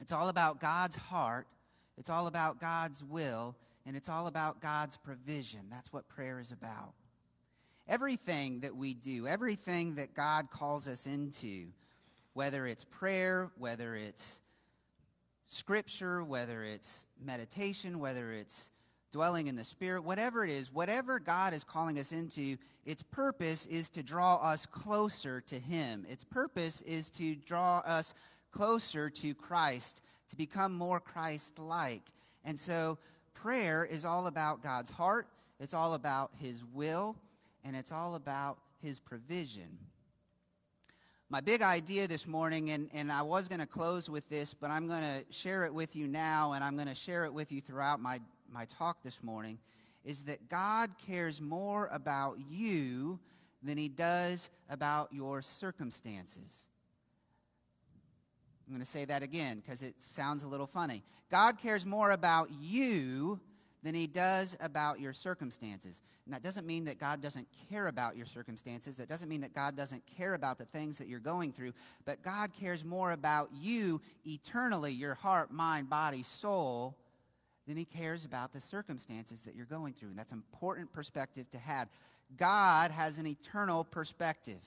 It's 0.00 0.12
all 0.12 0.28
about 0.28 0.60
God's 0.60 0.96
heart. 0.96 1.46
It's 1.98 2.10
all 2.10 2.26
about 2.26 2.60
God's 2.60 3.02
will. 3.02 3.56
And 3.86 3.96
it's 3.96 4.08
all 4.08 4.26
about 4.26 4.60
God's 4.60 4.96
provision. 4.96 5.60
That's 5.70 5.92
what 5.92 6.08
prayer 6.08 6.40
is 6.40 6.52
about. 6.52 6.92
Everything 7.88 8.60
that 8.60 8.74
we 8.74 8.94
do, 8.94 9.26
everything 9.28 9.94
that 9.94 10.14
God 10.14 10.50
calls 10.50 10.88
us 10.88 11.06
into, 11.06 11.68
whether 12.32 12.66
it's 12.66 12.84
prayer, 12.84 13.50
whether 13.56 13.94
it's 13.94 14.42
scripture, 15.46 16.22
whether 16.24 16.64
it's 16.64 17.06
meditation, 17.24 18.00
whether 18.00 18.32
it's 18.32 18.70
dwelling 19.16 19.46
in 19.46 19.56
the 19.56 19.64
Spirit, 19.64 20.04
whatever 20.04 20.44
it 20.44 20.50
is, 20.50 20.70
whatever 20.70 21.18
God 21.18 21.54
is 21.54 21.64
calling 21.64 21.98
us 21.98 22.12
into, 22.12 22.58
its 22.84 23.02
purpose 23.02 23.64
is 23.64 23.88
to 23.88 24.02
draw 24.02 24.36
us 24.36 24.66
closer 24.66 25.40
to 25.40 25.58
Him. 25.58 26.04
Its 26.06 26.22
purpose 26.22 26.82
is 26.82 27.08
to 27.12 27.34
draw 27.34 27.78
us 27.86 28.12
closer 28.52 29.08
to 29.08 29.34
Christ, 29.34 30.02
to 30.28 30.36
become 30.36 30.74
more 30.74 31.00
Christ 31.00 31.58
like. 31.58 32.02
And 32.44 32.60
so 32.60 32.98
prayer 33.32 33.86
is 33.86 34.04
all 34.04 34.26
about 34.26 34.62
God's 34.62 34.90
heart, 34.90 35.28
it's 35.60 35.72
all 35.72 35.94
about 35.94 36.32
His 36.38 36.62
will, 36.74 37.16
and 37.64 37.74
it's 37.74 37.92
all 37.92 38.16
about 38.16 38.58
His 38.82 39.00
provision. 39.00 39.78
My 41.30 41.40
big 41.40 41.62
idea 41.62 42.06
this 42.06 42.26
morning, 42.26 42.68
and, 42.68 42.90
and 42.92 43.10
I 43.10 43.22
was 43.22 43.48
going 43.48 43.60
to 43.60 43.66
close 43.66 44.10
with 44.10 44.28
this, 44.28 44.52
but 44.52 44.70
I'm 44.70 44.86
going 44.86 45.00
to 45.00 45.24
share 45.30 45.64
it 45.64 45.72
with 45.72 45.96
you 45.96 46.06
now, 46.06 46.52
and 46.52 46.62
I'm 46.62 46.76
going 46.76 46.86
to 46.86 46.94
share 46.94 47.24
it 47.24 47.32
with 47.32 47.50
you 47.50 47.62
throughout 47.62 47.98
my, 47.98 48.20
my 48.52 48.64
talk 48.66 49.02
this 49.02 49.22
morning, 49.22 49.58
is 50.04 50.22
that 50.24 50.48
God 50.48 50.90
cares 51.06 51.40
more 51.40 51.88
about 51.92 52.38
you 52.50 53.18
than 53.62 53.76
He 53.76 53.88
does 53.88 54.50
about 54.68 55.12
your 55.12 55.42
circumstances. 55.42 56.68
I'm 58.66 58.72
going 58.72 58.84
to 58.84 58.90
say 58.90 59.04
that 59.04 59.22
again 59.22 59.60
because 59.60 59.82
it 59.82 59.94
sounds 60.00 60.42
a 60.42 60.48
little 60.48 60.66
funny. 60.66 61.04
God 61.30 61.58
cares 61.58 61.86
more 61.86 62.10
about 62.10 62.50
you 62.60 63.38
than 63.86 63.94
he 63.94 64.08
does 64.08 64.56
about 64.60 64.98
your 64.98 65.12
circumstances. 65.12 66.00
And 66.24 66.34
that 66.34 66.42
doesn't 66.42 66.66
mean 66.66 66.86
that 66.86 66.98
God 66.98 67.22
doesn't 67.22 67.46
care 67.70 67.86
about 67.86 68.16
your 68.16 68.26
circumstances. 68.26 68.96
That 68.96 69.08
doesn't 69.08 69.28
mean 69.28 69.42
that 69.42 69.54
God 69.54 69.76
doesn't 69.76 70.02
care 70.16 70.34
about 70.34 70.58
the 70.58 70.64
things 70.64 70.98
that 70.98 71.06
you're 71.06 71.20
going 71.20 71.52
through. 71.52 71.72
But 72.04 72.22
God 72.22 72.50
cares 72.52 72.84
more 72.84 73.12
about 73.12 73.50
you 73.54 74.00
eternally, 74.26 74.92
your 74.92 75.14
heart, 75.14 75.52
mind, 75.52 75.88
body, 75.88 76.24
soul, 76.24 76.96
than 77.66 77.76
he 77.76 77.84
cares 77.84 78.24
about 78.24 78.52
the 78.52 78.60
circumstances 78.60 79.42
that 79.42 79.54
you're 79.54 79.66
going 79.66 79.92
through. 79.92 80.10
And 80.10 80.18
that's 80.18 80.32
an 80.32 80.42
important 80.52 80.92
perspective 80.92 81.50
to 81.50 81.58
have. 81.58 81.88
God 82.36 82.90
has 82.90 83.18
an 83.18 83.26
eternal 83.26 83.84
perspective 83.84 84.60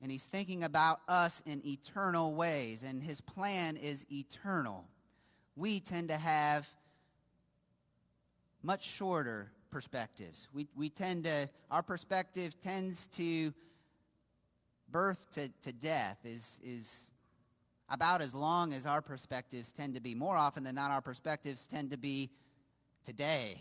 and 0.00 0.10
he's 0.10 0.24
thinking 0.24 0.62
about 0.62 1.00
us 1.08 1.42
in 1.46 1.66
eternal 1.66 2.34
ways, 2.34 2.82
and 2.82 3.02
his 3.02 3.20
plan 3.20 3.76
is 3.76 4.04
eternal. 4.12 4.84
We 5.56 5.80
tend 5.80 6.08
to 6.08 6.16
have 6.16 6.68
much 8.62 8.84
shorter 8.84 9.50
perspectives. 9.70 10.48
We, 10.52 10.68
we 10.76 10.90
tend 10.90 11.24
to, 11.24 11.48
our 11.70 11.82
perspective 11.82 12.60
tends 12.60 13.06
to 13.08 13.54
birth 14.90 15.26
to, 15.32 15.50
to 15.62 15.72
death, 15.72 16.18
is, 16.24 16.60
is 16.62 17.10
about 17.88 18.20
as 18.20 18.34
long 18.34 18.72
as 18.72 18.86
our 18.86 19.00
perspectives 19.00 19.72
tend 19.72 19.94
to 19.94 20.00
be. 20.00 20.14
More 20.14 20.36
often 20.36 20.64
than 20.64 20.74
not, 20.74 20.90
our 20.90 21.00
perspectives 21.00 21.66
tend 21.66 21.90
to 21.90 21.98
be 21.98 22.30
today 23.04 23.60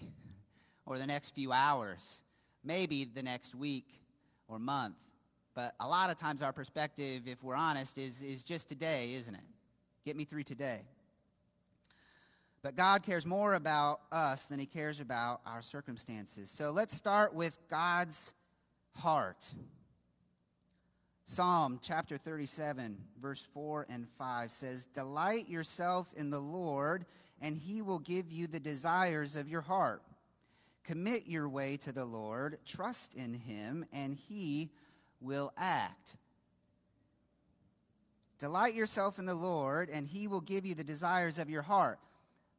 or 0.86 0.98
the 0.98 1.08
next 1.08 1.36
few 1.36 1.52
hours, 1.52 2.22
maybe 2.64 3.06
the 3.06 3.24
next 3.24 3.56
week 3.56 4.02
or 4.48 4.60
month. 4.60 4.96
But 5.54 5.74
a 5.80 5.88
lot 5.88 6.10
of 6.10 6.18
times 6.18 6.42
our 6.42 6.52
perspective, 6.52 7.24
if 7.28 7.44
we're 7.44 7.56
honest, 7.56 7.98
is, 7.98 8.22
is 8.22 8.44
just 8.44 8.68
today, 8.68 9.14
isn't 9.14 9.34
it? 9.34 9.42
Get 10.06 10.16
me 10.16 10.26
through 10.26 10.44
today. 10.44 10.82
But 12.62 12.76
God 12.76 13.04
cares 13.04 13.26
more 13.26 13.54
about 13.54 14.02
us 14.12 14.46
than 14.46 14.60
he 14.60 14.66
cares 14.66 15.00
about 15.00 15.42
our 15.46 15.62
circumstances. 15.62 16.50
So 16.50 16.72
let's 16.72 16.96
start 16.96 17.36
with 17.36 17.60
God's 17.70 18.34
heart. 18.98 19.54
Psalm 21.28 21.80
chapter 21.82 22.20
37, 22.20 22.98
verse 23.20 23.42
4 23.52 23.88
and 23.90 24.08
5 24.08 24.52
says, 24.52 24.86
Delight 24.86 25.50
yourself 25.50 26.08
in 26.16 26.30
the 26.30 26.40
Lord, 26.40 27.04
and 27.42 27.58
he 27.58 27.82
will 27.82 27.98
give 27.98 28.32
you 28.32 28.46
the 28.46 28.60
desires 28.60 29.36
of 29.36 29.50
your 29.50 29.62
heart. 29.62 30.04
Commit 30.84 31.26
your 31.26 31.50
way 31.50 31.78
to 31.78 31.92
the 31.92 32.06
Lord, 32.06 32.60
trust 32.64 33.16
in 33.16 33.34
him, 33.34 33.88
and 33.92 34.16
he 34.16 34.70
will 35.20 35.52
act. 35.58 36.16
Delight 38.38 38.76
yourself 38.76 39.18
in 39.18 39.26
the 39.26 39.34
Lord, 39.34 39.90
and 39.90 40.06
he 40.06 40.28
will 40.28 40.42
give 40.42 40.64
you 40.64 40.76
the 40.76 40.84
desires 40.84 41.40
of 41.40 41.50
your 41.50 41.64
heart. 41.64 41.98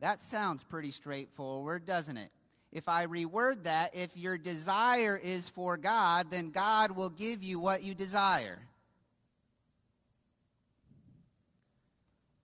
That 0.01 0.21
sounds 0.21 0.65
pretty 0.65 0.91
straightforward, 0.91 1.87
doesn't 1.87 2.17
it? 2.17 2.33
If 2.77 2.91
I 2.91 3.07
reword 3.07 3.63
that, 3.63 3.97
if 3.97 4.15
your 4.19 4.37
desire 4.37 5.17
is 5.17 5.49
for 5.49 5.79
God, 5.79 6.31
then 6.31 6.51
God 6.51 6.91
will 6.91 7.09
give 7.09 7.43
you 7.43 7.59
what 7.59 7.83
you 7.83 7.95
desire. 7.95 8.59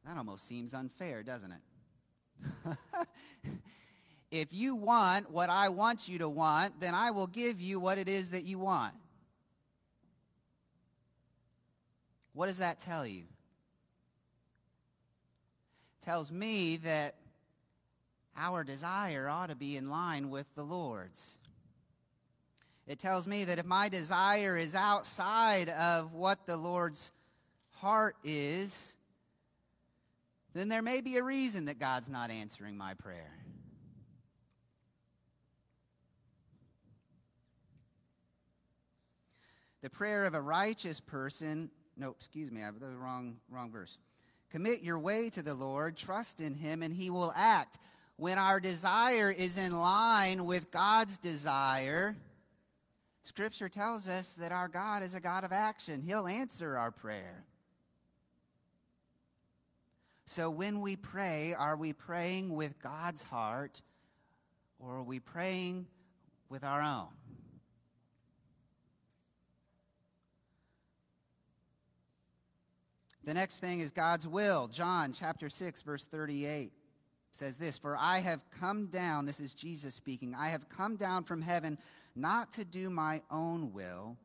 That 0.06 0.16
almost 0.16 0.48
seems 0.48 0.72
unfair, 0.72 1.22
doesn't 1.22 1.52
it? 1.52 2.78
if 4.30 4.54
you 4.54 4.74
want 4.74 5.30
what 5.30 5.50
I 5.50 5.68
want 5.68 6.08
you 6.08 6.16
to 6.20 6.30
want, 6.30 6.80
then 6.80 6.94
I 6.94 7.10
will 7.10 7.26
give 7.26 7.60
you 7.60 7.78
what 7.78 7.98
it 7.98 8.08
is 8.08 8.30
that 8.30 8.44
you 8.44 8.58
want. 8.58 8.94
What 12.32 12.46
does 12.46 12.56
that 12.56 12.78
tell 12.78 13.06
you? 13.06 13.24
Tells 16.00 16.32
me 16.32 16.78
that 16.78 17.16
our 18.36 18.64
desire 18.64 19.28
ought 19.28 19.48
to 19.48 19.54
be 19.54 19.76
in 19.76 19.88
line 19.88 20.30
with 20.30 20.46
the 20.54 20.62
Lord's. 20.62 21.38
It 22.86 22.98
tells 22.98 23.26
me 23.26 23.44
that 23.44 23.58
if 23.58 23.66
my 23.66 23.88
desire 23.88 24.56
is 24.58 24.74
outside 24.74 25.68
of 25.68 26.14
what 26.14 26.46
the 26.46 26.56
Lord's 26.56 27.12
heart 27.70 28.16
is, 28.24 28.96
then 30.54 30.68
there 30.68 30.82
may 30.82 31.00
be 31.00 31.16
a 31.16 31.22
reason 31.22 31.66
that 31.66 31.78
God's 31.78 32.08
not 32.08 32.30
answering 32.30 32.76
my 32.76 32.94
prayer. 32.94 33.38
The 39.82 39.90
prayer 39.90 40.26
of 40.26 40.34
a 40.34 40.40
righteous 40.40 41.00
person 41.00 41.70
no, 41.96 42.10
excuse 42.10 42.50
me, 42.50 42.62
I 42.62 42.66
have 42.66 42.80
the 42.80 42.96
wrong, 42.96 43.36
wrong 43.50 43.70
verse. 43.70 43.98
Commit 44.50 44.82
your 44.82 44.98
way 44.98 45.30
to 45.30 45.42
the 45.42 45.54
Lord, 45.54 45.96
trust 45.96 46.40
in 46.40 46.54
him, 46.54 46.82
and 46.82 46.94
he 46.94 47.10
will 47.10 47.32
act. 47.36 47.78
When 48.22 48.38
our 48.38 48.60
desire 48.60 49.32
is 49.32 49.58
in 49.58 49.72
line 49.72 50.44
with 50.44 50.70
God's 50.70 51.18
desire, 51.18 52.14
Scripture 53.24 53.68
tells 53.68 54.08
us 54.08 54.34
that 54.34 54.52
our 54.52 54.68
God 54.68 55.02
is 55.02 55.16
a 55.16 55.20
God 55.20 55.42
of 55.42 55.50
action. 55.50 56.02
He'll 56.02 56.28
answer 56.28 56.78
our 56.78 56.92
prayer. 56.92 57.42
So 60.24 60.50
when 60.50 60.80
we 60.82 60.94
pray, 60.94 61.56
are 61.58 61.74
we 61.74 61.92
praying 61.92 62.54
with 62.54 62.80
God's 62.80 63.24
heart 63.24 63.82
or 64.78 64.98
are 64.98 65.02
we 65.02 65.18
praying 65.18 65.88
with 66.48 66.62
our 66.62 66.80
own? 66.80 67.08
The 73.24 73.34
next 73.34 73.58
thing 73.58 73.80
is 73.80 73.90
God's 73.90 74.28
will. 74.28 74.68
John 74.68 75.12
chapter 75.12 75.48
6, 75.48 75.82
verse 75.82 76.04
38 76.04 76.70
says 77.32 77.56
this 77.56 77.78
For 77.78 77.96
I 77.96 78.18
have 78.18 78.42
come 78.60 78.86
down, 78.86 79.24
this 79.26 79.40
is 79.40 79.54
Jesus 79.54 79.94
speaking, 79.94 80.34
I 80.34 80.48
have 80.48 80.68
come 80.68 80.96
down 80.96 81.24
from 81.24 81.42
heaven 81.42 81.78
not 82.14 82.52
to 82.52 82.64
do 82.64 82.90
my 82.90 83.22
own 83.30 83.72
will, 83.72 84.16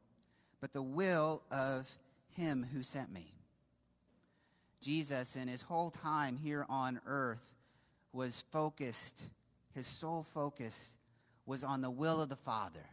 but 0.61 0.73
the 0.73 0.83
will 0.83 1.41
of 1.49 1.89
him 2.29 2.67
who 2.73 2.83
sent 2.83 3.11
me. 3.11 3.33
Jesus, 4.81 5.35
in 5.35 5.47
his 5.47 5.63
whole 5.63 5.89
time 5.89 6.37
here 6.37 6.65
on 6.69 6.99
earth, 7.05 7.55
was 8.13 8.43
focused, 8.51 9.31
his 9.73 9.87
sole 9.87 10.25
focus 10.33 10.97
was 11.45 11.63
on 11.63 11.81
the 11.81 11.89
will 11.89 12.21
of 12.21 12.29
the 12.29 12.35
Father. 12.35 12.85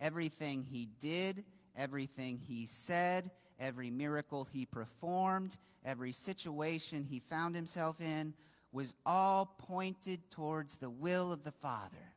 Everything 0.00 0.62
he 0.62 0.88
did, 1.00 1.44
everything 1.76 2.38
he 2.38 2.66
said, 2.66 3.30
every 3.58 3.90
miracle 3.90 4.48
he 4.50 4.64
performed, 4.64 5.56
every 5.84 6.12
situation 6.12 7.04
he 7.04 7.20
found 7.20 7.54
himself 7.54 8.00
in 8.00 8.32
was 8.72 8.94
all 9.04 9.54
pointed 9.58 10.30
towards 10.30 10.76
the 10.76 10.90
will 10.90 11.32
of 11.32 11.42
the 11.44 11.52
Father. 11.52 12.14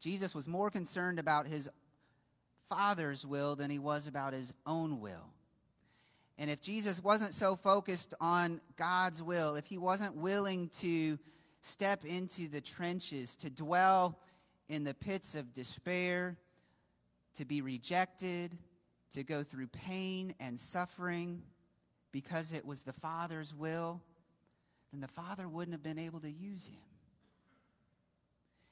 Jesus 0.00 0.34
was 0.34 0.48
more 0.48 0.70
concerned 0.70 1.18
about 1.18 1.46
his 1.46 1.68
Father's 2.68 3.26
will 3.26 3.56
than 3.56 3.70
he 3.70 3.78
was 3.78 4.06
about 4.06 4.32
his 4.32 4.52
own 4.66 5.00
will. 5.00 5.32
And 6.38 6.50
if 6.50 6.60
Jesus 6.60 7.02
wasn't 7.02 7.32
so 7.32 7.56
focused 7.56 8.14
on 8.20 8.60
God's 8.76 9.22
will, 9.22 9.54
if 9.54 9.66
he 9.66 9.78
wasn't 9.78 10.16
willing 10.16 10.68
to 10.80 11.18
step 11.62 12.04
into 12.04 12.48
the 12.48 12.60
trenches, 12.60 13.36
to 13.36 13.50
dwell 13.50 14.18
in 14.68 14.84
the 14.84 14.94
pits 14.94 15.34
of 15.34 15.52
despair, 15.52 16.36
to 17.36 17.44
be 17.44 17.62
rejected, 17.62 18.58
to 19.12 19.22
go 19.22 19.42
through 19.42 19.68
pain 19.68 20.34
and 20.40 20.58
suffering 20.58 21.42
because 22.14 22.52
it 22.52 22.64
was 22.64 22.82
the 22.82 22.92
Father's 22.92 23.52
will, 23.52 24.00
then 24.92 25.00
the 25.00 25.08
Father 25.08 25.48
wouldn't 25.48 25.74
have 25.74 25.82
been 25.82 25.98
able 25.98 26.20
to 26.20 26.30
use 26.30 26.68
him. 26.68 26.78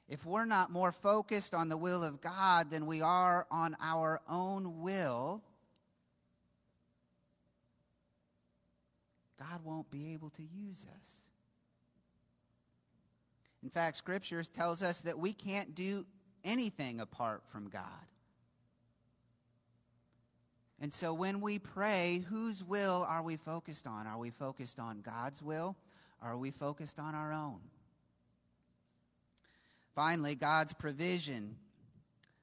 If 0.07 0.25
we're 0.25 0.45
not 0.45 0.71
more 0.71 0.93
focused 0.93 1.53
on 1.53 1.67
the 1.67 1.75
will 1.75 2.05
of 2.05 2.21
God 2.21 2.71
than 2.71 2.85
we 2.85 3.01
are 3.01 3.45
on 3.51 3.75
our 3.81 4.21
own 4.29 4.81
will, 4.81 5.43
God 9.37 9.59
won't 9.65 9.91
be 9.91 10.13
able 10.13 10.29
to 10.31 10.41
use 10.41 10.87
us. 10.97 11.15
In 13.61 13.69
fact, 13.69 13.97
Scripture 13.97 14.41
tells 14.43 14.81
us 14.81 15.01
that 15.01 15.19
we 15.19 15.33
can't 15.33 15.75
do 15.75 16.05
anything 16.45 17.01
apart 17.01 17.43
from 17.51 17.67
God. 17.67 18.07
And 20.83 20.91
so 20.91 21.13
when 21.13 21.39
we 21.39 21.59
pray, 21.59 22.25
whose 22.27 22.61
will 22.61 23.05
are 23.07 23.23
we 23.23 23.37
focused 23.37 23.87
on? 23.87 24.05
Are 24.05 24.17
we 24.17 24.31
focused 24.31 24.81
on 24.81 24.99
God's 24.99 25.41
will? 25.41 25.77
Are 26.21 26.37
we 26.37 26.51
focused 26.51 26.99
on 26.99 27.15
our 27.15 27.31
own? 27.31 27.61
Finally, 29.95 30.35
God's 30.35 30.73
provision. 30.73 31.55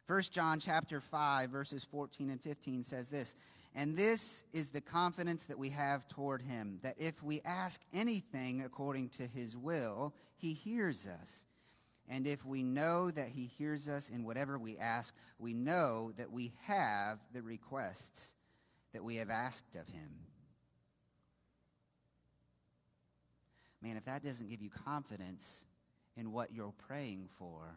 1 0.07 0.23
John 0.33 0.59
chapter 0.59 1.03
5 1.03 1.51
verses 1.51 1.85
14 1.85 2.31
and 2.31 2.41
15 2.41 2.83
says 2.83 3.09
this, 3.09 3.35
and 3.75 3.95
this 3.95 4.47
is 4.55 4.69
the 4.69 4.81
confidence 4.81 5.45
that 5.45 5.59
we 5.59 5.69
have 5.69 6.09
toward 6.09 6.41
him, 6.41 6.79
that 6.83 6.95
if 6.97 7.23
we 7.23 7.43
ask 7.45 7.83
anything 7.93 8.63
according 8.63 9.11
to 9.11 9.27
his 9.27 9.55
will, 9.55 10.15
he 10.39 10.55
hears 10.55 11.07
us. 11.07 11.45
And 12.09 12.27
if 12.27 12.45
we 12.45 12.63
know 12.63 13.11
that 13.11 13.29
he 13.29 13.47
hears 13.47 13.89
us 13.89 14.11
in 14.11 14.25
whatever 14.25 14.59
we 14.59 14.79
ask, 14.79 15.15
we 15.39 15.55
know 15.55 16.13
that 16.17 16.33
we 16.33 16.53
have 16.65 17.19
the 17.33 17.43
requests 17.43 18.35
that 18.93 19.05
we 19.05 19.17
have 19.17 19.31
asked 19.31 19.77
of 19.77 19.87
him. 19.87 20.11
Man, 23.83 23.97
if 23.97 24.05
that 24.07 24.25
doesn't 24.25 24.51
give 24.51 24.61
you 24.61 24.71
confidence 24.71 25.65
in 26.17 26.33
what 26.33 26.53
you're 26.53 26.75
praying 26.87 27.29
for, 27.39 27.77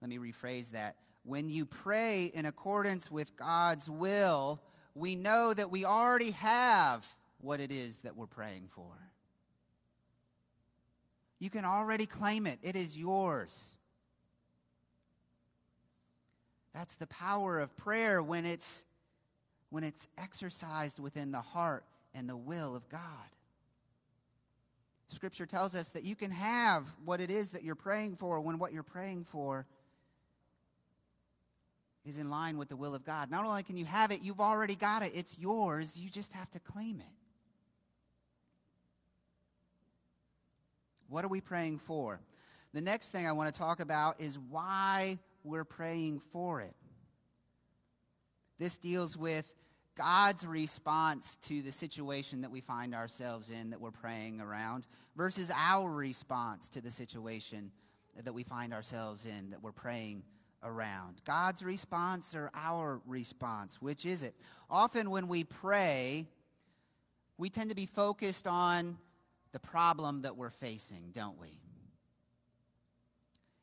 let 0.00 0.08
me 0.08 0.18
rephrase 0.18 0.70
that. 0.70 0.96
When 1.24 1.50
you 1.50 1.66
pray 1.66 2.24
in 2.34 2.46
accordance 2.46 3.10
with 3.10 3.36
God's 3.36 3.90
will, 3.90 4.62
we 4.94 5.14
know 5.14 5.52
that 5.52 5.70
we 5.70 5.84
already 5.84 6.30
have 6.32 7.06
what 7.40 7.60
it 7.60 7.70
is 7.70 7.98
that 7.98 8.16
we're 8.16 8.26
praying 8.26 8.68
for. 8.74 9.09
You 11.40 11.50
can 11.50 11.64
already 11.64 12.06
claim 12.06 12.46
it, 12.46 12.58
it 12.62 12.76
is 12.76 12.96
yours. 12.96 13.76
That's 16.72 16.94
the 16.94 17.08
power 17.08 17.58
of 17.58 17.76
prayer 17.76 18.22
when 18.22 18.46
it's 18.46 18.84
when 19.70 19.84
it's 19.84 20.06
exercised 20.18 21.00
within 21.00 21.30
the 21.30 21.40
heart 21.40 21.84
and 22.14 22.28
the 22.28 22.36
will 22.36 22.74
of 22.76 22.88
God. 22.88 23.00
Scripture 25.08 25.46
tells 25.46 25.74
us 25.74 25.88
that 25.90 26.04
you 26.04 26.14
can 26.14 26.30
have 26.30 26.84
what 27.04 27.20
it 27.20 27.30
is 27.30 27.50
that 27.50 27.64
you're 27.64 27.74
praying 27.74 28.16
for 28.16 28.40
when 28.40 28.58
what 28.58 28.72
you're 28.72 28.82
praying 28.82 29.24
for 29.24 29.66
is 32.04 32.18
in 32.18 32.30
line 32.30 32.58
with 32.58 32.68
the 32.68 32.76
will 32.76 32.94
of 32.94 33.04
God. 33.04 33.30
Not 33.30 33.44
only 33.44 33.62
can 33.62 33.76
you 33.76 33.84
have 33.84 34.10
it, 34.10 34.22
you've 34.22 34.40
already 34.40 34.74
got 34.74 35.02
it. 35.02 35.12
It's 35.14 35.38
yours. 35.38 35.96
You 35.96 36.10
just 36.10 36.32
have 36.32 36.50
to 36.52 36.60
claim 36.60 37.00
it. 37.00 37.19
What 41.10 41.24
are 41.24 41.28
we 41.28 41.40
praying 41.40 41.78
for? 41.80 42.20
The 42.72 42.80
next 42.80 43.08
thing 43.08 43.26
I 43.26 43.32
want 43.32 43.52
to 43.52 43.58
talk 43.58 43.80
about 43.80 44.20
is 44.20 44.38
why 44.38 45.18
we're 45.42 45.64
praying 45.64 46.20
for 46.32 46.60
it. 46.60 46.74
This 48.60 48.78
deals 48.78 49.16
with 49.16 49.52
God's 49.96 50.46
response 50.46 51.36
to 51.48 51.62
the 51.62 51.72
situation 51.72 52.42
that 52.42 52.52
we 52.52 52.60
find 52.60 52.94
ourselves 52.94 53.50
in 53.50 53.70
that 53.70 53.80
we're 53.80 53.90
praying 53.90 54.40
around 54.40 54.86
versus 55.16 55.50
our 55.56 55.90
response 55.90 56.68
to 56.70 56.80
the 56.80 56.92
situation 56.92 57.72
that 58.22 58.32
we 58.32 58.44
find 58.44 58.72
ourselves 58.72 59.26
in 59.26 59.50
that 59.50 59.62
we're 59.64 59.72
praying 59.72 60.22
around. 60.62 61.22
God's 61.24 61.64
response 61.64 62.36
or 62.36 62.52
our 62.54 63.00
response? 63.04 63.82
Which 63.82 64.06
is 64.06 64.22
it? 64.22 64.36
Often 64.70 65.10
when 65.10 65.26
we 65.26 65.42
pray, 65.42 66.28
we 67.36 67.50
tend 67.50 67.70
to 67.70 67.76
be 67.76 67.86
focused 67.86 68.46
on 68.46 68.96
the 69.52 69.58
problem 69.58 70.22
that 70.22 70.36
we're 70.36 70.50
facing, 70.50 71.10
don't 71.12 71.40
we? 71.40 71.58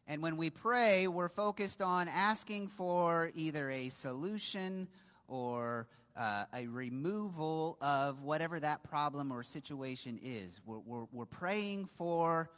And 0.07 0.21
when 0.21 0.37
we 0.37 0.49
pray, 0.49 1.07
we're 1.07 1.29
focused 1.29 1.81
on 1.81 2.07
asking 2.07 2.69
for 2.69 3.31
either 3.35 3.69
a 3.69 3.89
solution 3.89 4.87
or 5.27 5.87
uh, 6.15 6.45
a 6.53 6.67
removal 6.67 7.77
of 7.81 8.21
whatever 8.21 8.59
that 8.59 8.83
problem 8.83 9.31
or 9.31 9.43
situation 9.43 10.17
is. 10.23 10.61
We're, 10.65 10.79
we're, 10.79 11.05
we're 11.11 11.25
praying 11.25 11.87
for 11.97 12.49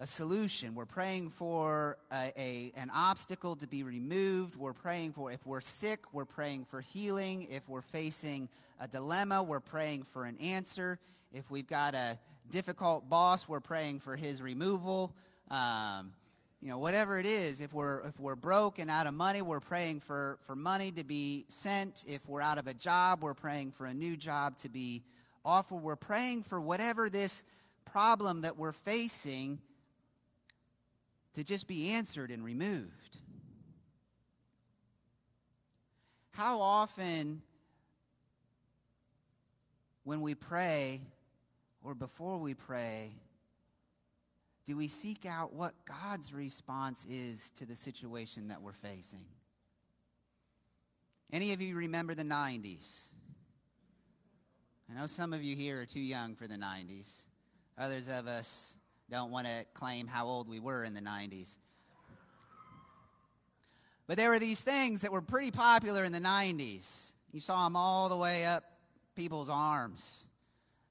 a 0.00 0.06
solution. 0.06 0.74
We're 0.74 0.86
praying 0.86 1.30
for 1.30 1.98
a, 2.12 2.32
a, 2.36 2.72
an 2.76 2.90
obstacle 2.92 3.54
to 3.56 3.66
be 3.66 3.84
removed. 3.84 4.56
We're 4.56 4.72
praying 4.72 5.12
for, 5.12 5.30
if 5.30 5.46
we're 5.46 5.60
sick, 5.60 6.00
we're 6.12 6.24
praying 6.24 6.64
for 6.64 6.80
healing. 6.80 7.46
If 7.50 7.68
we're 7.68 7.82
facing 7.82 8.48
a 8.80 8.88
dilemma, 8.88 9.42
we're 9.42 9.60
praying 9.60 10.02
for 10.04 10.24
an 10.24 10.36
answer. 10.38 10.98
If 11.32 11.50
we've 11.50 11.66
got 11.66 11.94
a 11.94 12.18
difficult 12.50 13.08
boss, 13.08 13.48
we're 13.48 13.60
praying 13.60 14.00
for 14.00 14.16
his 14.16 14.42
removal. 14.42 15.14
Um, 15.50 16.12
you 16.60 16.70
know, 16.70 16.78
whatever 16.78 17.20
it 17.20 17.26
is, 17.26 17.60
if 17.60 17.72
we're, 17.72 18.00
if 18.08 18.18
we're 18.18 18.36
broke 18.36 18.78
and 18.78 18.90
out 18.90 19.06
of 19.06 19.14
money, 19.14 19.42
we're 19.42 19.60
praying 19.60 20.00
for, 20.00 20.38
for 20.46 20.56
money 20.56 20.90
to 20.92 21.04
be 21.04 21.44
sent. 21.48 22.04
If 22.08 22.26
we're 22.28 22.40
out 22.40 22.58
of 22.58 22.66
a 22.66 22.74
job, 22.74 23.22
we're 23.22 23.34
praying 23.34 23.72
for 23.72 23.86
a 23.86 23.94
new 23.94 24.16
job 24.16 24.56
to 24.58 24.68
be 24.68 25.02
offered. 25.44 25.76
We're 25.76 25.94
praying 25.94 26.44
for 26.44 26.60
whatever 26.60 27.08
this 27.10 27.44
problem 27.84 28.40
that 28.40 28.56
we're 28.56 28.72
facing 28.72 29.60
to 31.34 31.44
just 31.44 31.66
be 31.66 31.90
answered 31.90 32.30
and 32.30 32.44
removed. 32.44 33.18
How 36.30 36.60
often, 36.60 37.42
when 40.04 40.20
we 40.20 40.34
pray 40.34 41.00
or 41.82 41.94
before 41.94 42.38
we 42.38 42.54
pray, 42.54 43.12
do 44.66 44.76
we 44.76 44.88
seek 44.88 45.26
out 45.26 45.52
what 45.52 45.74
God's 45.84 46.32
response 46.32 47.06
is 47.10 47.50
to 47.58 47.66
the 47.66 47.76
situation 47.76 48.48
that 48.48 48.62
we're 48.62 48.72
facing? 48.72 49.24
Any 51.32 51.52
of 51.52 51.60
you 51.60 51.76
remember 51.76 52.14
the 52.14 52.22
90s? 52.22 53.08
I 54.90 54.98
know 54.98 55.06
some 55.06 55.32
of 55.32 55.42
you 55.42 55.56
here 55.56 55.80
are 55.80 55.86
too 55.86 56.00
young 56.00 56.34
for 56.34 56.46
the 56.46 56.56
90s. 56.56 57.24
Others 57.76 58.08
of 58.08 58.26
us 58.26 58.74
don't 59.10 59.30
want 59.30 59.46
to 59.46 59.64
claim 59.74 60.06
how 60.06 60.26
old 60.26 60.48
we 60.48 60.60
were 60.60 60.84
in 60.84 60.94
the 60.94 61.00
90s. 61.00 61.58
But 64.06 64.18
there 64.18 64.30
were 64.30 64.38
these 64.38 64.60
things 64.60 65.00
that 65.00 65.12
were 65.12 65.22
pretty 65.22 65.50
popular 65.50 66.04
in 66.04 66.12
the 66.12 66.20
90s. 66.20 67.12
You 67.32 67.40
saw 67.40 67.64
them 67.64 67.76
all 67.76 68.08
the 68.08 68.16
way 68.16 68.44
up 68.44 68.64
people's 69.14 69.48
arms. 69.50 70.26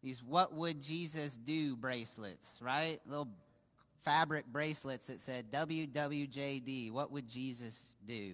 These 0.03 0.21
what 0.23 0.53
would 0.53 0.81
Jesus 0.81 1.37
do 1.37 1.75
bracelets, 1.75 2.59
right? 2.61 2.99
Little 3.07 3.29
fabric 4.03 4.45
bracelets 4.47 5.07
that 5.07 5.21
said 5.21 5.51
WWJD, 5.51 6.91
what 6.91 7.11
would 7.11 7.27
Jesus 7.27 7.95
do? 8.05 8.33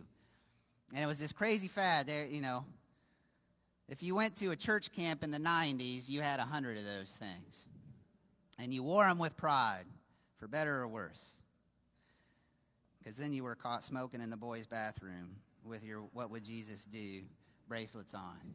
And 0.93 1.03
it 1.03 1.07
was 1.07 1.19
this 1.19 1.31
crazy 1.31 1.67
fad 1.67 2.07
there, 2.07 2.25
you 2.25 2.41
know. 2.41 2.65
If 3.87 4.01
you 4.03 4.15
went 4.15 4.35
to 4.37 4.51
a 4.51 4.55
church 4.55 4.91
camp 4.91 5.23
in 5.23 5.31
the 5.31 5.39
90s, 5.39 6.09
you 6.09 6.21
had 6.21 6.39
a 6.39 6.43
hundred 6.43 6.77
of 6.77 6.85
those 6.85 7.11
things. 7.11 7.67
And 8.61 8.73
you 8.73 8.83
wore 8.83 9.05
them 9.05 9.17
with 9.17 9.37
pride, 9.37 9.85
for 10.37 10.47
better 10.47 10.81
or 10.81 10.87
worse. 10.87 11.31
Because 12.99 13.15
then 13.15 13.33
you 13.33 13.43
were 13.43 13.55
caught 13.55 13.83
smoking 13.83 14.21
in 14.21 14.29
the 14.29 14.37
boys' 14.37 14.67
bathroom 14.67 15.37
with 15.63 15.83
your 15.83 16.01
What 16.13 16.29
Would 16.29 16.43
Jesus 16.43 16.85
Do 16.85 17.21
bracelets 17.69 18.13
on. 18.13 18.53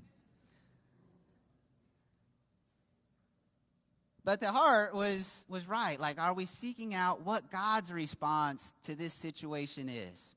But 4.25 4.41
the 4.41 4.51
heart 4.51 4.95
was, 4.95 5.45
was 5.49 5.69
right. 5.69 6.01
Like, 6.01 6.19
are 6.19 6.35
we 6.35 6.47
seeking 6.47 6.95
out 6.95 7.25
what 7.25 7.51
God's 7.51 7.93
response 7.93 8.73
to 8.85 8.95
this 8.95 9.13
situation 9.13 9.89
is? 9.89 10.35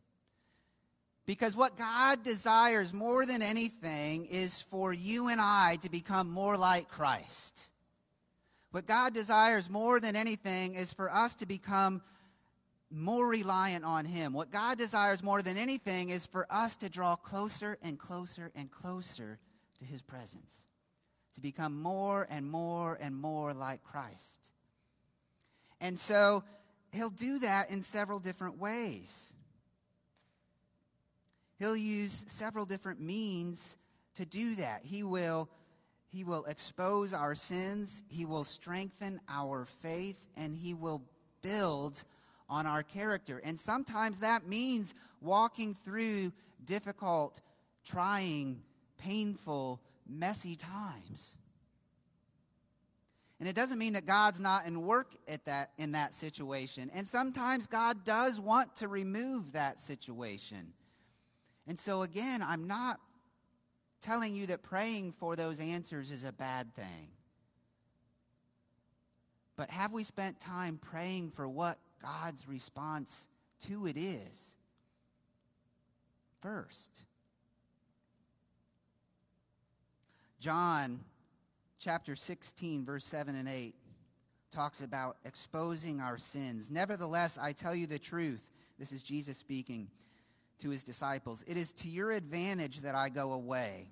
Because 1.25 1.55
what 1.55 1.77
God 1.77 2.23
desires 2.23 2.93
more 2.93 3.25
than 3.25 3.41
anything 3.41 4.25
is 4.27 4.61
for 4.61 4.93
you 4.93 5.29
and 5.29 5.41
I 5.41 5.77
to 5.81 5.89
become 5.89 6.29
more 6.29 6.57
like 6.57 6.89
Christ. 6.89 7.69
What 8.77 8.85
God 8.85 9.15
desires 9.15 9.71
more 9.71 9.99
than 9.99 10.15
anything 10.15 10.75
is 10.75 10.93
for 10.93 11.11
us 11.11 11.33
to 11.37 11.47
become 11.47 11.99
more 12.91 13.27
reliant 13.27 13.83
on 13.83 14.05
Him. 14.05 14.33
What 14.33 14.51
God 14.51 14.77
desires 14.77 15.23
more 15.23 15.41
than 15.41 15.57
anything 15.57 16.09
is 16.09 16.27
for 16.27 16.45
us 16.51 16.75
to 16.75 16.87
draw 16.87 17.15
closer 17.15 17.79
and 17.81 17.97
closer 17.97 18.51
and 18.53 18.69
closer 18.69 19.39
to 19.79 19.83
His 19.83 20.03
presence 20.03 20.67
to 21.33 21.41
become 21.41 21.81
more 21.81 22.27
and 22.29 22.47
more 22.47 22.99
and 23.01 23.15
more 23.15 23.51
like 23.51 23.83
Christ. 23.83 24.51
And 25.81 25.97
so 25.97 26.43
he'll 26.91 27.09
do 27.09 27.39
that 27.39 27.71
in 27.71 27.81
several 27.81 28.19
different 28.19 28.59
ways. 28.59 29.33
He'll 31.57 31.75
use 31.75 32.25
several 32.27 32.67
different 32.67 33.01
means 33.01 33.75
to 34.17 34.25
do 34.27 34.53
that. 34.57 34.81
He 34.83 35.01
will, 35.01 35.49
he 36.09 36.23
will 36.23 36.45
expose 36.45 37.13
our 37.13 37.35
sins, 37.35 38.03
he 38.07 38.25
will 38.25 38.45
strengthen 38.45 39.19
our 39.27 39.65
faith, 39.81 40.27
and 40.35 40.55
he 40.55 40.73
will 40.73 41.01
build 41.41 42.03
on 42.49 42.65
our 42.65 42.83
character. 42.83 43.41
And 43.43 43.59
sometimes 43.59 44.19
that 44.19 44.47
means 44.47 44.95
walking 45.21 45.73
through 45.73 46.31
difficult, 46.63 47.41
trying, 47.85 48.61
painful 48.97 49.81
messy 50.07 50.55
times. 50.55 51.37
And 53.39 53.47
it 53.47 53.55
doesn't 53.55 53.77
mean 53.77 53.93
that 53.93 54.05
God's 54.05 54.39
not 54.39 54.65
in 54.65 54.81
work 54.81 55.13
at 55.27 55.45
that 55.45 55.71
in 55.77 55.91
that 55.91 56.13
situation. 56.13 56.89
And 56.93 57.07
sometimes 57.07 57.67
God 57.67 58.03
does 58.03 58.39
want 58.39 58.75
to 58.77 58.87
remove 58.87 59.51
that 59.51 59.79
situation. 59.79 60.73
And 61.67 61.77
so 61.77 62.01
again, 62.01 62.41
I'm 62.41 62.65
not 62.65 62.99
telling 64.01 64.35
you 64.35 64.47
that 64.47 64.63
praying 64.63 65.13
for 65.13 65.35
those 65.35 65.59
answers 65.59 66.11
is 66.11 66.23
a 66.23 66.31
bad 66.31 66.73
thing. 66.75 67.09
But 69.55 69.71
have 69.71 69.91
we 69.91 70.03
spent 70.03 70.39
time 70.39 70.77
praying 70.77 71.31
for 71.31 71.47
what 71.47 71.79
God's 72.01 72.47
response 72.47 73.27
to 73.63 73.87
it 73.87 73.97
is? 73.97 74.55
First. 76.41 77.05
John 80.39 80.99
chapter 81.79 82.15
16, 82.15 82.85
verse 82.85 83.03
7 83.05 83.35
and 83.35 83.49
8 83.49 83.73
talks 84.51 84.83
about 84.83 85.17
exposing 85.25 85.99
our 85.99 86.17
sins. 86.17 86.69
Nevertheless, 86.69 87.39
I 87.41 87.51
tell 87.51 87.73
you 87.73 87.87
the 87.87 87.99
truth. 87.99 88.51
This 88.77 88.91
is 88.91 89.01
Jesus 89.01 89.37
speaking 89.37 89.89
to 90.59 90.69
his 90.69 90.83
disciples. 90.83 91.43
It 91.47 91.57
is 91.57 91.71
to 91.73 91.87
your 91.87 92.11
advantage 92.11 92.81
that 92.81 92.95
I 92.95 93.09
go 93.09 93.33
away. 93.33 93.87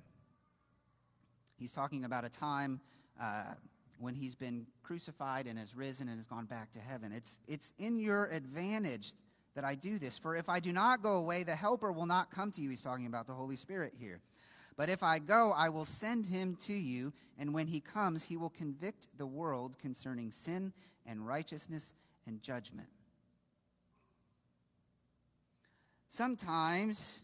He's 1.58 1.72
talking 1.72 2.04
about 2.06 2.26
a 2.26 2.30
time 2.30 2.82
uh, 3.22 3.54
when 4.00 4.14
he's 4.14 4.36
been 4.36 4.68
crucified 4.84 5.48
and 5.48 5.58
has 5.58 5.76
risen 5.76 6.08
and 6.08 6.18
has 6.18 6.28
gone 6.28 6.46
back 6.46 6.72
to 6.74 6.80
heaven. 6.80 7.12
It's, 7.12 7.40
it's 7.48 7.74
in 7.80 7.98
your 7.98 8.26
advantage 8.26 9.14
that 9.56 9.64
I 9.64 9.76
do 9.76 9.98
this. 9.98 10.18
For 10.18 10.36
if 10.36 10.50
I 10.50 10.60
do 10.60 10.74
not 10.74 11.02
go 11.02 11.14
away, 11.16 11.44
the 11.44 11.56
Helper 11.56 11.92
will 11.92 12.06
not 12.06 12.30
come 12.30 12.52
to 12.52 12.62
you. 12.62 12.70
He's 12.70 12.84
talking 12.84 13.08
about 13.08 13.26
the 13.26 13.34
Holy 13.34 13.56
Spirit 13.56 13.94
here. 13.98 14.20
But 14.78 14.90
if 14.90 15.02
I 15.02 15.20
go, 15.20 15.54
I 15.56 15.70
will 15.70 15.86
send 15.86 16.26
him 16.26 16.58
to 16.66 16.74
you, 16.74 17.14
and 17.40 17.54
when 17.54 17.68
he 17.68 17.80
comes, 17.80 18.26
he 18.26 18.36
will 18.36 18.50
convict 18.50 19.08
the 19.18 19.26
world 19.26 19.80
concerning 19.80 20.32
sin 20.32 20.74
and 21.06 21.26
righteousness 21.26 21.94
and 22.28 22.42
judgment. 22.42 22.90
Sometimes, 26.08 27.22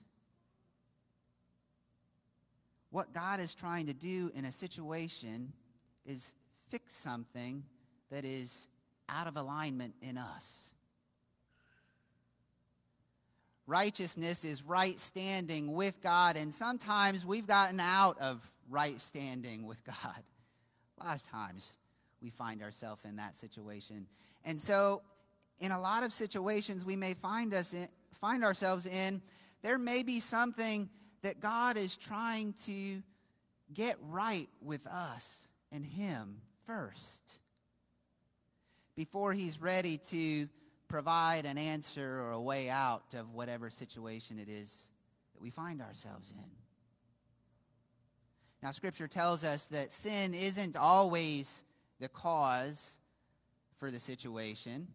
what 2.90 3.14
God 3.14 3.40
is 3.40 3.56
trying 3.56 3.88
to 3.88 3.94
do 3.94 4.32
in 4.36 4.46
a 4.46 4.52
situation 4.52 5.54
is 6.06 6.36
fix 6.70 6.94
something 6.94 7.64
that 8.10 8.26
is 8.26 8.68
out 9.10 9.28
of 9.28 9.38
alignment 9.38 9.94
in 10.02 10.18
us. 10.18 10.74
Righteousness 13.68 14.44
is 14.44 14.64
right 14.64 15.00
standing 15.00 15.74
with 15.74 16.02
God, 16.02 16.36
and 16.36 16.54
sometimes 16.54 17.26
we've 17.26 17.48
gotten 17.48 17.80
out 17.80 18.20
of 18.20 18.42
right 18.70 19.00
standing 19.00 19.66
with 19.66 19.84
God. 19.86 20.24
A 21.00 21.06
lot 21.06 21.16
of 21.16 21.24
times 21.24 21.78
we 22.22 22.30
find 22.30 22.62
ourselves 22.62 23.04
in 23.06 23.16
that 23.18 23.36
situation. 23.36 24.08
And 24.44 24.60
so, 24.60 25.02
in 25.60 25.72
a 25.72 25.80
lot 25.80 26.04
of 26.04 26.12
situations 26.12 26.84
we 26.84 26.96
may 26.96 27.14
find, 27.14 27.54
us 27.54 27.74
in, 27.74 27.88
find 28.16 28.44
ourselves 28.44 28.86
in, 28.86 29.22
there 29.62 29.78
may 29.78 30.04
be 30.04 30.20
something 30.20 30.90
that 31.22 31.40
God 31.40 31.78
is 31.78 31.96
trying 31.96 32.54
to 32.66 33.02
get 33.74 33.98
right 34.10 34.50
with 34.62 34.86
us 34.88 35.48
and 35.72 35.86
Him 35.86 36.42
first 36.66 37.40
before 38.96 39.34
He's 39.34 39.62
ready 39.62 39.98
to 40.10 40.48
provide 40.88 41.46
an 41.46 41.58
answer 41.58 42.22
or 42.22 42.32
a 42.32 42.42
way 42.42 42.70
out 42.70 43.14
of 43.14 43.34
whatever 43.34 43.70
situation 43.70 44.40
it 44.40 44.50
is 44.50 44.90
that 45.34 45.42
we 45.42 45.50
find 45.50 45.82
ourselves 45.82 46.32
in. 46.32 46.52
Now, 48.62 48.72
Scripture 48.72 49.08
tells 49.08 49.44
us 49.44 49.68
that 49.68 49.92
sin 49.92 50.34
isn't 50.34 50.76
always 50.76 51.64
the 52.00 52.10
cause 52.10 53.00
for 53.78 53.90
the 53.90 54.00
situation, 54.00 54.88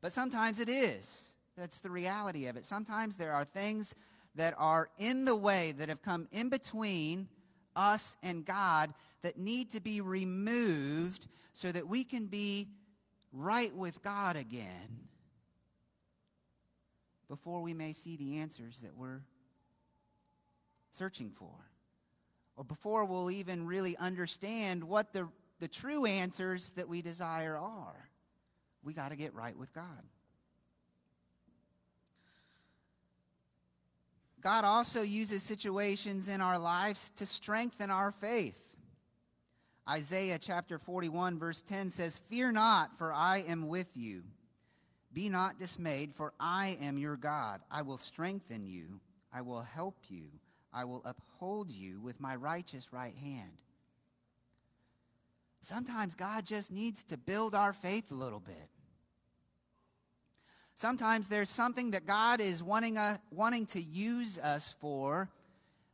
but 0.00 0.12
sometimes 0.12 0.60
it 0.60 0.68
is. 0.68 1.27
That's 1.58 1.80
the 1.80 1.90
reality 1.90 2.46
of 2.46 2.56
it. 2.56 2.64
Sometimes 2.64 3.16
there 3.16 3.32
are 3.32 3.44
things 3.44 3.94
that 4.36 4.54
are 4.56 4.88
in 4.96 5.24
the 5.24 5.34
way, 5.34 5.72
that 5.72 5.88
have 5.88 6.02
come 6.02 6.28
in 6.30 6.48
between 6.48 7.28
us 7.74 8.16
and 8.22 8.44
God, 8.44 8.94
that 9.22 9.38
need 9.38 9.72
to 9.72 9.80
be 9.80 10.00
removed 10.00 11.26
so 11.52 11.72
that 11.72 11.88
we 11.88 12.04
can 12.04 12.26
be 12.26 12.68
right 13.32 13.74
with 13.74 14.00
God 14.02 14.36
again 14.36 15.00
before 17.28 17.60
we 17.60 17.74
may 17.74 17.92
see 17.92 18.16
the 18.16 18.38
answers 18.38 18.78
that 18.80 18.96
we're 18.96 19.20
searching 20.92 21.30
for. 21.30 21.52
Or 22.56 22.64
before 22.64 23.04
we'll 23.04 23.30
even 23.30 23.66
really 23.66 23.96
understand 23.96 24.82
what 24.82 25.12
the, 25.12 25.28
the 25.60 25.68
true 25.68 26.06
answers 26.06 26.70
that 26.70 26.88
we 26.88 27.02
desire 27.02 27.56
are. 27.56 28.08
We 28.82 28.94
got 28.94 29.10
to 29.10 29.16
get 29.16 29.34
right 29.34 29.56
with 29.56 29.72
God. 29.72 30.04
God 34.40 34.64
also 34.64 35.02
uses 35.02 35.42
situations 35.42 36.28
in 36.28 36.40
our 36.40 36.58
lives 36.58 37.10
to 37.16 37.26
strengthen 37.26 37.90
our 37.90 38.12
faith. 38.12 38.68
Isaiah 39.88 40.38
chapter 40.38 40.78
41, 40.78 41.38
verse 41.38 41.62
10 41.62 41.90
says, 41.90 42.20
Fear 42.28 42.52
not, 42.52 42.96
for 42.98 43.12
I 43.12 43.38
am 43.48 43.68
with 43.68 43.96
you. 43.96 44.22
Be 45.12 45.28
not 45.28 45.58
dismayed, 45.58 46.14
for 46.14 46.34
I 46.38 46.76
am 46.80 46.98
your 46.98 47.16
God. 47.16 47.60
I 47.70 47.82
will 47.82 47.96
strengthen 47.96 48.66
you. 48.66 49.00
I 49.32 49.40
will 49.40 49.62
help 49.62 49.96
you. 50.08 50.24
I 50.72 50.84
will 50.84 51.02
uphold 51.04 51.72
you 51.72 52.00
with 52.00 52.20
my 52.20 52.36
righteous 52.36 52.92
right 52.92 53.16
hand. 53.16 53.62
Sometimes 55.60 56.14
God 56.14 56.44
just 56.44 56.70
needs 56.70 57.02
to 57.04 57.16
build 57.16 57.54
our 57.54 57.72
faith 57.72 58.10
a 58.10 58.14
little 58.14 58.40
bit. 58.40 58.68
Sometimes 60.78 61.26
there's 61.26 61.50
something 61.50 61.90
that 61.90 62.06
God 62.06 62.40
is 62.40 62.62
wanting, 62.62 62.98
uh, 62.98 63.16
wanting 63.32 63.66
to 63.66 63.82
use 63.82 64.38
us 64.38 64.76
for, 64.78 65.28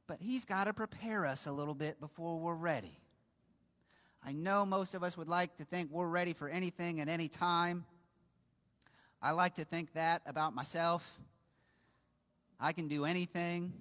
but 0.07 0.19
He's 0.21 0.45
got 0.45 0.65
to 0.65 0.75
prepare 0.75 1.25
us 1.25 1.47
a 1.47 1.53
little 1.53 1.73
bit 1.73 1.99
before 2.01 2.39
we're 2.39 2.53
ready. 2.53 3.01
I 4.23 4.33
know 4.33 4.67
most 4.67 4.95
of 4.95 5.03
us 5.03 5.17
would 5.17 5.27
like 5.27 5.57
to 5.57 5.65
think 5.65 5.91
we're 5.91 6.07
ready 6.07 6.35
for 6.35 6.51
anything 6.51 7.01
at 7.01 7.09
any 7.09 7.29
time. 7.29 7.87
I 9.23 9.31
like 9.31 9.55
to 9.55 9.65
think 9.65 9.95
that 9.95 10.21
about 10.27 10.55
myself. 10.55 11.19
I 12.61 12.75
can 12.75 12.87
do 12.87 13.07
anything. 13.07 13.73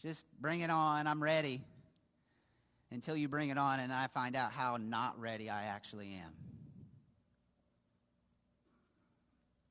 Just 0.00 0.24
bring 0.40 0.62
it 0.62 0.70
on. 0.70 1.06
I'm 1.06 1.22
ready. 1.22 1.60
Until 2.90 3.14
you 3.14 3.28
bring 3.28 3.50
it 3.50 3.58
on, 3.58 3.78
and 3.78 3.90
then 3.90 3.98
I 3.98 4.06
find 4.06 4.36
out 4.36 4.52
how 4.52 4.78
not 4.78 5.20
ready 5.20 5.50
I 5.50 5.64
actually 5.64 6.14
am. 6.14 6.51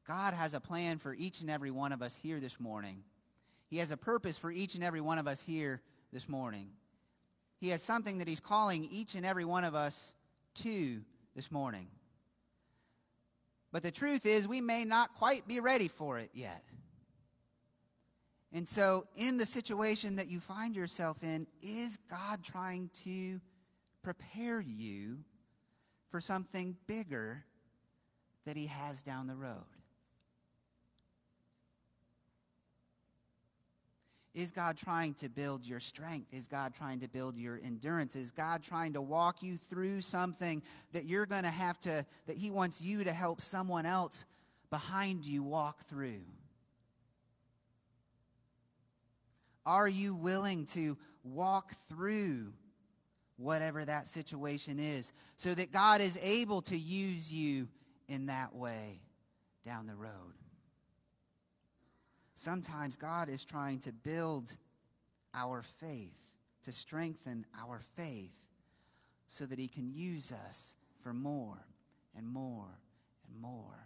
God 0.07 0.33
has 0.33 0.53
a 0.53 0.59
plan 0.59 0.97
for 0.97 1.13
each 1.13 1.41
and 1.41 1.49
every 1.49 1.71
one 1.71 1.91
of 1.91 2.01
us 2.01 2.15
here 2.15 2.39
this 2.39 2.59
morning. 2.59 3.03
He 3.69 3.77
has 3.77 3.91
a 3.91 3.97
purpose 3.97 4.37
for 4.37 4.51
each 4.51 4.75
and 4.75 4.83
every 4.83 5.01
one 5.01 5.17
of 5.17 5.27
us 5.27 5.41
here 5.41 5.81
this 6.11 6.27
morning. 6.27 6.69
He 7.59 7.69
has 7.69 7.81
something 7.81 8.17
that 8.17 8.27
He's 8.27 8.39
calling 8.39 8.87
each 8.91 9.15
and 9.15 9.25
every 9.25 9.45
one 9.45 9.63
of 9.63 9.75
us 9.75 10.13
to 10.55 11.01
this 11.35 11.51
morning. 11.51 11.87
But 13.71 13.83
the 13.83 13.91
truth 13.91 14.25
is, 14.25 14.47
we 14.47 14.59
may 14.59 14.83
not 14.83 15.15
quite 15.15 15.47
be 15.47 15.59
ready 15.59 15.87
for 15.87 16.19
it 16.19 16.31
yet. 16.33 16.63
And 18.51 18.67
so, 18.67 19.07
in 19.15 19.37
the 19.37 19.45
situation 19.45 20.17
that 20.17 20.27
you 20.27 20.41
find 20.41 20.75
yourself 20.75 21.23
in, 21.23 21.47
is 21.61 21.97
God 22.09 22.43
trying 22.43 22.89
to 23.05 23.39
prepare 24.03 24.59
you 24.59 25.19
for 26.09 26.19
something 26.19 26.75
bigger 26.85 27.45
that 28.45 28.57
He 28.57 28.65
has 28.65 29.03
down 29.03 29.27
the 29.27 29.35
road? 29.35 29.63
Is 34.33 34.51
God 34.51 34.77
trying 34.77 35.13
to 35.15 35.29
build 35.29 35.65
your 35.65 35.81
strength? 35.81 36.33
Is 36.33 36.47
God 36.47 36.73
trying 36.73 37.01
to 37.01 37.09
build 37.09 37.35
your 37.35 37.59
endurance? 37.61 38.15
Is 38.15 38.31
God 38.31 38.63
trying 38.63 38.93
to 38.93 39.01
walk 39.01 39.43
you 39.43 39.57
through 39.57 40.01
something 40.01 40.61
that 40.93 41.03
you're 41.03 41.25
going 41.25 41.43
to 41.43 41.49
have 41.49 41.79
to, 41.81 42.05
that 42.27 42.37
He 42.37 42.49
wants 42.49 42.79
you 42.79 43.03
to 43.03 43.11
help 43.11 43.41
someone 43.41 43.85
else 43.85 44.25
behind 44.69 45.25
you 45.25 45.43
walk 45.43 45.83
through? 45.83 46.21
Are 49.65 49.87
you 49.87 50.15
willing 50.15 50.65
to 50.67 50.97
walk 51.23 51.73
through 51.89 52.53
whatever 53.37 53.83
that 53.83 54.07
situation 54.07 54.79
is 54.79 55.11
so 55.35 55.53
that 55.53 55.73
God 55.73 55.99
is 55.99 56.17
able 56.21 56.61
to 56.63 56.77
use 56.77 57.31
you 57.31 57.67
in 58.07 58.27
that 58.27 58.55
way 58.55 59.01
down 59.65 59.87
the 59.87 59.95
road? 59.95 60.40
Sometimes 62.41 62.95
God 62.95 63.29
is 63.29 63.45
trying 63.45 63.77
to 63.81 63.93
build 63.93 64.57
our 65.31 65.61
faith, 65.61 66.31
to 66.63 66.71
strengthen 66.71 67.45
our 67.61 67.81
faith, 67.95 68.33
so 69.27 69.45
that 69.45 69.59
He 69.59 69.67
can 69.67 69.91
use 69.93 70.31
us 70.31 70.75
for 71.03 71.13
more 71.13 71.63
and 72.17 72.27
more 72.27 72.79
and 73.27 73.39
more. 73.39 73.85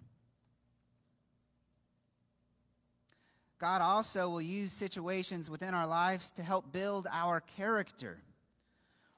God 3.60 3.82
also 3.82 4.30
will 4.30 4.41
use 4.41 4.72
situations 4.72 5.50
within 5.50 5.74
our 5.74 5.86
lives 5.86 6.32
to 6.32 6.41
help 6.41 6.72
build 6.72 7.08
our 7.12 7.41
character. 7.41 8.22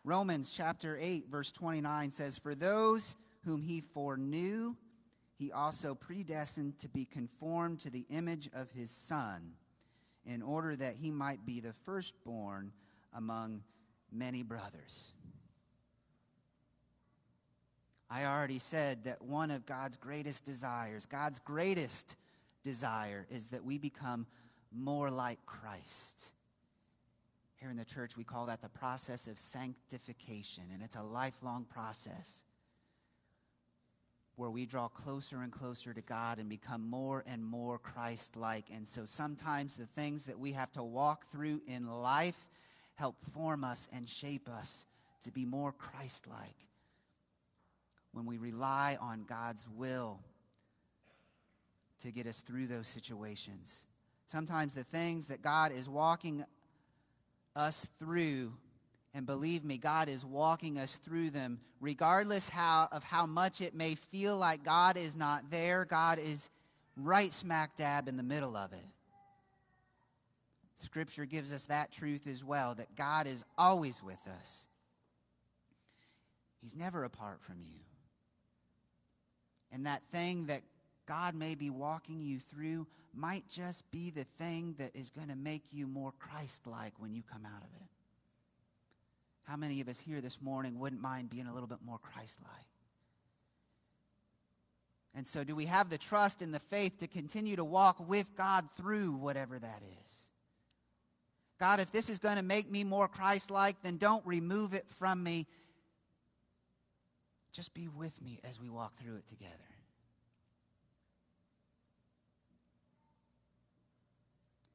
Romans 0.04 0.50
chapter 0.50 0.98
8, 1.00 1.28
verse 1.30 1.52
29 1.52 2.10
says, 2.10 2.40
For 2.40 2.56
those 2.56 3.16
whom 3.46 3.62
he 3.62 3.82
foreknew, 3.82 4.74
he 5.38 5.52
also 5.52 5.94
predestined 5.94 6.80
to 6.80 6.90
be 6.90 7.06
conformed 7.06 7.80
to 7.80 7.92
the 7.92 8.06
image 8.10 8.50
of 8.54 8.72
his 8.72 8.90
Son, 8.90 9.54
in 10.26 10.42
order 10.42 10.76
that 10.76 10.96
he 10.96 11.12
might 11.12 11.46
be 11.46 11.60
the 11.60 11.74
firstborn 11.86 12.72
among 13.14 13.64
many 14.12 14.44
brothers. 14.44 15.14
I 18.10 18.26
already 18.26 18.60
said 18.60 19.04
that 19.04 19.22
one 19.22 19.52
of 19.52 19.66
God's 19.66 19.98
greatest 19.98 20.44
desires, 20.44 21.06
God's 21.06 21.40
greatest 21.40 22.16
desire, 22.64 23.28
is 23.30 23.48
that 23.48 23.64
we 23.64 23.78
become 23.78 24.26
more 24.74 25.10
like 25.10 25.46
Christ. 25.46 26.34
Here 27.56 27.70
in 27.70 27.78
the 27.78 27.86
church, 27.86 28.18
we 28.18 28.24
call 28.24 28.46
that 28.48 28.62
the 28.62 28.70
process 28.70 29.28
of 29.28 29.38
sanctification, 29.38 30.64
and 30.74 30.82
it's 30.82 30.96
a 30.96 31.04
lifelong 31.04 31.66
process 31.66 32.44
where 34.38 34.52
we 34.52 34.68
draw 34.68 34.88
closer 34.88 35.42
and 35.42 35.52
closer 35.52 35.94
to 35.94 36.02
God 36.02 36.38
and 36.38 36.48
become 36.48 36.88
more 36.88 37.24
and 37.28 37.44
more 37.44 37.80
Christ 37.80 38.38
like. 38.38 38.66
And 38.74 38.88
so 38.88 39.04
sometimes 39.04 39.76
the 39.76 39.88
things 39.88 40.26
that 40.26 40.40
we 40.40 40.52
have 40.52 40.72
to 40.74 40.84
walk 40.84 41.26
through 41.32 41.62
in 41.68 41.88
life 41.88 42.38
help 42.96 43.16
form 43.34 43.64
us 43.64 43.90
and 43.92 44.08
shape 44.08 44.48
us 44.48 44.86
to 45.24 45.32
be 45.32 45.44
more 45.44 45.72
Christ 45.72 46.28
like. 46.28 46.56
When 48.12 48.26
we 48.26 48.38
rely 48.38 48.98
on 49.02 49.26
God's 49.28 49.68
will 49.76 50.20
to 52.04 52.12
get 52.12 52.28
us 52.28 52.40
through 52.42 52.68
those 52.68 52.88
situations. 52.88 53.88
Sometimes 54.28 54.76
the 54.76 54.84
things 54.84 55.26
that 55.28 55.42
God 55.42 55.72
is 55.72 55.90
walking 55.90 56.46
us 57.56 57.90
through 57.98 58.54
and 59.18 59.26
believe 59.26 59.66
me, 59.66 59.80
God 59.80 60.10
is 60.10 60.24
walking 60.24 60.78
us 60.78 60.98
through 60.98 61.32
them, 61.32 61.60
regardless 61.82 62.50
how, 62.50 62.88
of 62.92 63.04
how 63.04 63.26
much 63.26 63.62
it 63.62 63.74
may 63.74 63.96
feel 63.96 64.38
like 64.38 64.64
God 64.64 64.96
is 64.96 65.18
not 65.18 65.50
there. 65.50 65.86
God 65.86 66.20
is 66.20 66.52
right 66.96 67.34
smack 67.34 67.76
dab 67.76 68.08
in 68.08 68.16
the 68.16 68.22
middle 68.22 68.56
of 68.56 68.74
it. 68.74 68.86
Scripture 70.76 71.26
gives 71.26 71.52
us 71.52 71.66
that 71.66 71.92
truth 71.92 72.28
as 72.28 72.44
well 72.44 72.76
that 72.76 72.96
God 72.96 73.26
is 73.26 73.44
always 73.58 74.04
with 74.04 74.22
us, 74.40 74.68
He's 76.62 76.76
never 76.76 77.04
apart 77.04 77.42
from 77.42 77.56
you. 77.64 77.80
And 79.72 79.88
that 79.88 80.04
thing 80.12 80.46
that 80.46 80.62
God 81.08 81.34
may 81.34 81.56
be 81.56 81.72
walking 81.72 82.22
you 82.22 82.38
through 82.38 82.86
might 83.16 83.50
just 83.50 83.90
be 83.90 84.12
the 84.12 84.26
thing 84.38 84.76
that 84.78 84.96
is 84.96 85.10
going 85.10 85.30
to 85.30 85.36
make 85.36 85.64
you 85.72 85.88
more 85.88 86.14
Christ 86.20 86.68
like 86.68 86.94
when 87.00 87.16
you 87.16 87.24
come 87.24 87.48
out 87.48 87.64
of 87.64 87.70
it. 87.82 87.97
How 89.48 89.56
many 89.56 89.80
of 89.80 89.88
us 89.88 89.98
here 89.98 90.20
this 90.20 90.42
morning 90.42 90.78
wouldn't 90.78 91.02
mind 91.02 91.30
being 91.30 91.48
a 91.48 91.54
little 91.54 91.70
bit 91.70 91.78
more 91.86 91.98
Christ 91.98 92.42
like? 92.44 92.68
And 95.16 95.26
so, 95.26 95.46
do 95.46 95.56
we 95.56 95.66
have 95.66 95.90
the 95.90 95.98
trust 95.98 96.42
and 96.42 96.54
the 96.54 96.60
faith 96.60 97.00
to 97.00 97.08
continue 97.08 97.56
to 97.56 97.64
walk 97.64 98.08
with 98.08 98.36
God 98.36 98.68
through 98.76 99.14
whatever 99.14 99.58
that 99.58 99.82
is? 100.04 100.14
God, 101.60 101.80
if 101.80 101.92
this 101.92 102.10
is 102.10 102.20
going 102.20 102.36
to 102.36 102.44
make 102.44 102.70
me 102.70 102.84
more 102.84 103.08
Christ 103.08 103.50
like, 103.50 103.82
then 103.82 103.98
don't 103.98 104.24
remove 104.28 104.74
it 104.74 104.86
from 105.00 105.24
me. 105.24 105.48
Just 107.54 107.74
be 107.74 107.88
with 107.88 108.22
me 108.22 108.42
as 108.44 108.60
we 108.60 108.70
walk 108.70 108.98
through 108.98 109.16
it 109.16 109.28
together. 109.28 109.54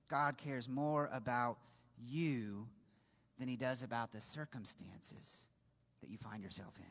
God 0.08 0.38
cares 0.38 0.66
more 0.68 1.10
about 1.12 1.58
you 2.04 2.66
than 3.38 3.48
he 3.48 3.56
does 3.56 3.82
about 3.82 4.12
the 4.12 4.20
circumstances 4.20 5.48
that 6.00 6.10
you 6.10 6.18
find 6.18 6.42
yourself 6.42 6.74
in. 6.78 6.86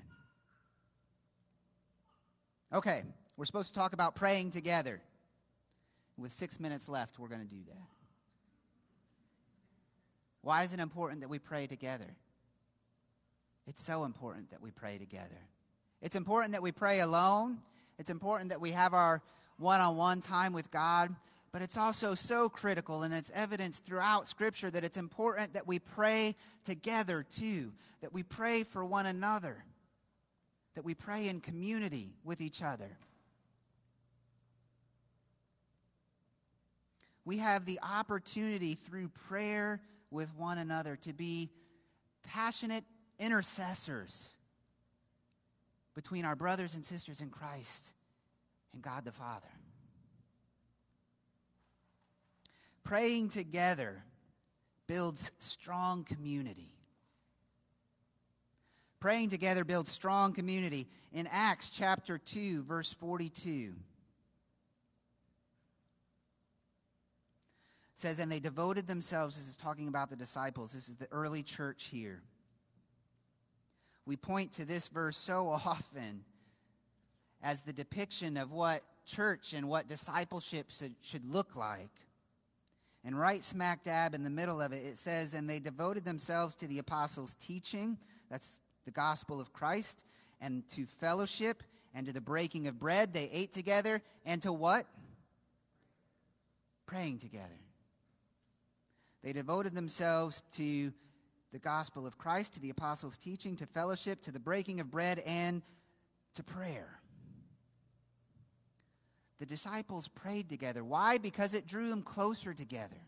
Okay, 2.77 3.03
we're 3.37 3.45
supposed 3.45 3.67
to 3.69 3.73
talk 3.73 3.93
about 3.93 4.15
praying 4.15 4.51
together. 4.51 5.01
With 6.17 6.31
six 6.31 6.59
minutes 6.59 6.87
left, 6.87 7.19
we're 7.19 7.27
going 7.27 7.41
to 7.41 7.47
do 7.47 7.63
that. 7.67 7.87
Why 10.41 10.63
is 10.63 10.73
it 10.73 10.79
important 10.79 11.21
that 11.21 11.29
we 11.29 11.39
pray 11.39 11.67
together? 11.67 12.15
It's 13.67 13.83
so 13.83 14.03
important 14.03 14.51
that 14.51 14.61
we 14.61 14.71
pray 14.71 14.97
together. 14.97 15.39
It's 16.01 16.15
important 16.15 16.53
that 16.53 16.61
we 16.61 16.71
pray 16.71 16.99
alone. 16.99 17.59
It's 17.99 18.09
important 18.09 18.49
that 18.49 18.59
we 18.59 18.71
have 18.71 18.93
our 18.93 19.21
one 19.57 19.79
on 19.79 19.95
one 19.95 20.21
time 20.21 20.53
with 20.53 20.71
God 20.71 21.15
but 21.51 21.61
it's 21.61 21.77
also 21.77 22.15
so 22.15 22.47
critical, 22.47 23.03
and 23.03 23.13
it's 23.13 23.31
evidence 23.35 23.77
throughout 23.77 24.27
Scripture 24.27 24.71
that 24.71 24.83
it's 24.83 24.97
important 24.97 25.53
that 25.53 25.67
we 25.67 25.79
pray 25.79 26.35
together 26.63 27.23
too, 27.23 27.73
that 28.01 28.13
we 28.13 28.23
pray 28.23 28.63
for 28.63 28.85
one 28.85 29.05
another, 29.05 29.63
that 30.75 30.85
we 30.85 30.95
pray 30.95 31.27
in 31.27 31.41
community 31.41 32.15
with 32.23 32.39
each 32.39 32.61
other. 32.63 32.97
We 37.25 37.37
have 37.37 37.65
the 37.65 37.79
opportunity 37.81 38.75
through 38.75 39.09
prayer 39.27 39.81
with 40.09 40.33
one 40.35 40.57
another 40.57 40.95
to 40.97 41.13
be 41.13 41.51
passionate 42.23 42.83
intercessors 43.19 44.37
between 45.93 46.25
our 46.25 46.35
brothers 46.35 46.75
and 46.75 46.85
sisters 46.85 47.21
in 47.21 47.29
Christ 47.29 47.93
and 48.73 48.81
God 48.81 49.05
the 49.05 49.11
Father. 49.11 49.47
Praying 52.91 53.29
together 53.29 54.03
builds 54.85 55.31
strong 55.39 56.03
community. 56.03 56.73
Praying 58.99 59.29
together 59.29 59.63
builds 59.63 59.89
strong 59.89 60.33
community. 60.33 60.89
In 61.13 61.25
Acts 61.31 61.69
chapter 61.69 62.17
2, 62.17 62.63
verse 62.63 62.91
42, 62.91 63.71
says, 67.93 68.19
And 68.19 68.29
they 68.29 68.41
devoted 68.41 68.87
themselves, 68.87 69.37
this 69.37 69.47
is 69.47 69.55
talking 69.55 69.87
about 69.87 70.09
the 70.09 70.17
disciples, 70.17 70.73
this 70.73 70.89
is 70.89 70.97
the 70.97 71.07
early 71.13 71.43
church 71.43 71.85
here. 71.85 72.21
We 74.05 74.17
point 74.17 74.51
to 74.55 74.65
this 74.65 74.89
verse 74.89 75.15
so 75.15 75.47
often 75.47 76.25
as 77.41 77.61
the 77.61 77.71
depiction 77.71 78.35
of 78.35 78.51
what 78.51 78.81
church 79.05 79.53
and 79.53 79.69
what 79.69 79.87
discipleship 79.87 80.69
should, 80.69 80.95
should 80.99 81.23
look 81.23 81.55
like. 81.55 81.91
And 83.03 83.19
right 83.19 83.43
smack 83.43 83.83
dab 83.83 84.13
in 84.13 84.23
the 84.23 84.29
middle 84.29 84.61
of 84.61 84.73
it, 84.73 84.85
it 84.85 84.97
says, 84.97 85.33
And 85.33 85.49
they 85.49 85.59
devoted 85.59 86.05
themselves 86.05 86.55
to 86.57 86.67
the 86.67 86.79
apostles' 86.79 87.35
teaching, 87.39 87.97
that's 88.29 88.59
the 88.85 88.91
gospel 88.91 89.41
of 89.41 89.51
Christ, 89.53 90.05
and 90.39 90.67
to 90.69 90.85
fellowship, 90.85 91.63
and 91.93 92.05
to 92.07 92.13
the 92.13 92.21
breaking 92.21 92.67
of 92.67 92.79
bread. 92.79 93.13
They 93.13 93.29
ate 93.31 93.53
together, 93.53 94.01
and 94.25 94.41
to 94.43 94.53
what? 94.53 94.85
Praying 96.85 97.19
together. 97.19 97.59
They 99.23 99.33
devoted 99.33 99.75
themselves 99.75 100.43
to 100.53 100.93
the 101.51 101.59
gospel 101.59 102.07
of 102.07 102.17
Christ, 102.17 102.53
to 102.53 102.59
the 102.59 102.69
apostles' 102.69 103.17
teaching, 103.17 103.55
to 103.57 103.65
fellowship, 103.65 104.21
to 104.21 104.31
the 104.31 104.39
breaking 104.39 104.79
of 104.79 104.89
bread, 104.89 105.19
and 105.25 105.61
to 106.35 106.43
prayer. 106.43 107.00
The 109.41 109.47
disciples 109.47 110.07
prayed 110.07 110.49
together. 110.49 110.83
Why? 110.83 111.17
Because 111.17 111.55
it 111.55 111.65
drew 111.65 111.89
them 111.89 112.03
closer 112.03 112.53
together. 112.53 113.01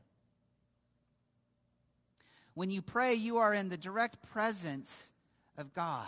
When 2.56 2.72
you 2.72 2.82
pray, 2.82 3.14
you 3.14 3.38
are 3.38 3.54
in 3.54 3.70
the 3.70 3.78
direct 3.78 4.28
presence 4.32 5.14
of 5.60 5.76
God. 5.76 6.08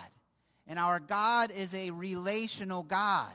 And 0.66 0.80
our 0.80 1.00
God 1.00 1.52
is 1.52 1.72
a 1.76 1.92
relational 1.92 2.82
God. 2.82 3.34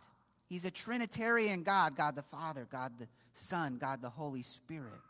He's 0.48 0.64
a 0.64 0.70
Trinitarian 0.72 1.62
God 1.62 1.94
God 1.94 2.16
the 2.16 2.24
Father, 2.24 2.66
God 2.68 2.98
the 2.98 3.07
Son, 3.35 3.79
God 3.79 4.03
the 4.03 4.11
Holy 4.11 4.42
Spirit. 4.42 5.00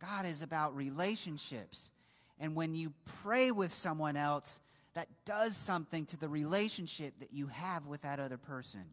God 0.00 0.24
is 0.24 0.40
about 0.40 0.74
relationships. 0.74 1.92
And 2.40 2.54
when 2.54 2.74
you 2.74 2.94
pray 3.22 3.50
with 3.50 3.74
someone 3.74 4.16
else, 4.16 4.62
that 4.94 5.08
does 5.26 5.54
something 5.54 6.06
to 6.06 6.16
the 6.16 6.30
relationship 6.30 7.12
that 7.20 7.34
you 7.34 7.48
have 7.48 7.84
with 7.84 8.00
that 8.00 8.20
other 8.20 8.38
person. 8.38 8.84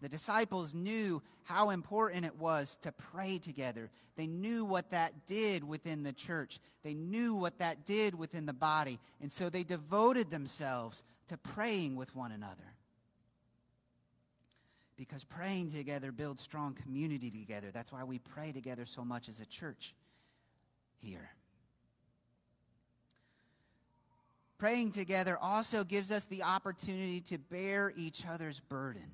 The 0.00 0.08
disciples 0.08 0.74
knew 0.74 1.22
how 1.42 1.70
important 1.70 2.24
it 2.24 2.36
was 2.36 2.76
to 2.82 2.92
pray 2.92 3.38
together. 3.38 3.90
They 4.16 4.26
knew 4.26 4.64
what 4.64 4.90
that 4.92 5.26
did 5.26 5.64
within 5.64 6.02
the 6.02 6.12
church. 6.12 6.60
They 6.84 6.94
knew 6.94 7.34
what 7.34 7.58
that 7.58 7.84
did 7.84 8.14
within 8.14 8.46
the 8.46 8.52
body. 8.52 9.00
And 9.20 9.32
so 9.32 9.50
they 9.50 9.64
devoted 9.64 10.30
themselves 10.30 11.02
to 11.28 11.36
praying 11.36 11.96
with 11.96 12.14
one 12.14 12.32
another. 12.32 12.74
Because 14.96 15.24
praying 15.24 15.70
together 15.72 16.12
builds 16.12 16.42
strong 16.42 16.74
community 16.74 17.30
together. 17.30 17.70
That's 17.72 17.92
why 17.92 18.04
we 18.04 18.18
pray 18.18 18.52
together 18.52 18.84
so 18.86 19.04
much 19.04 19.28
as 19.28 19.40
a 19.40 19.46
church 19.46 19.94
here. 20.98 21.30
Praying 24.58 24.90
together 24.90 25.38
also 25.38 25.84
gives 25.84 26.10
us 26.10 26.24
the 26.24 26.42
opportunity 26.42 27.20
to 27.20 27.38
bear 27.38 27.92
each 27.96 28.26
other's 28.26 28.58
burden. 28.58 29.06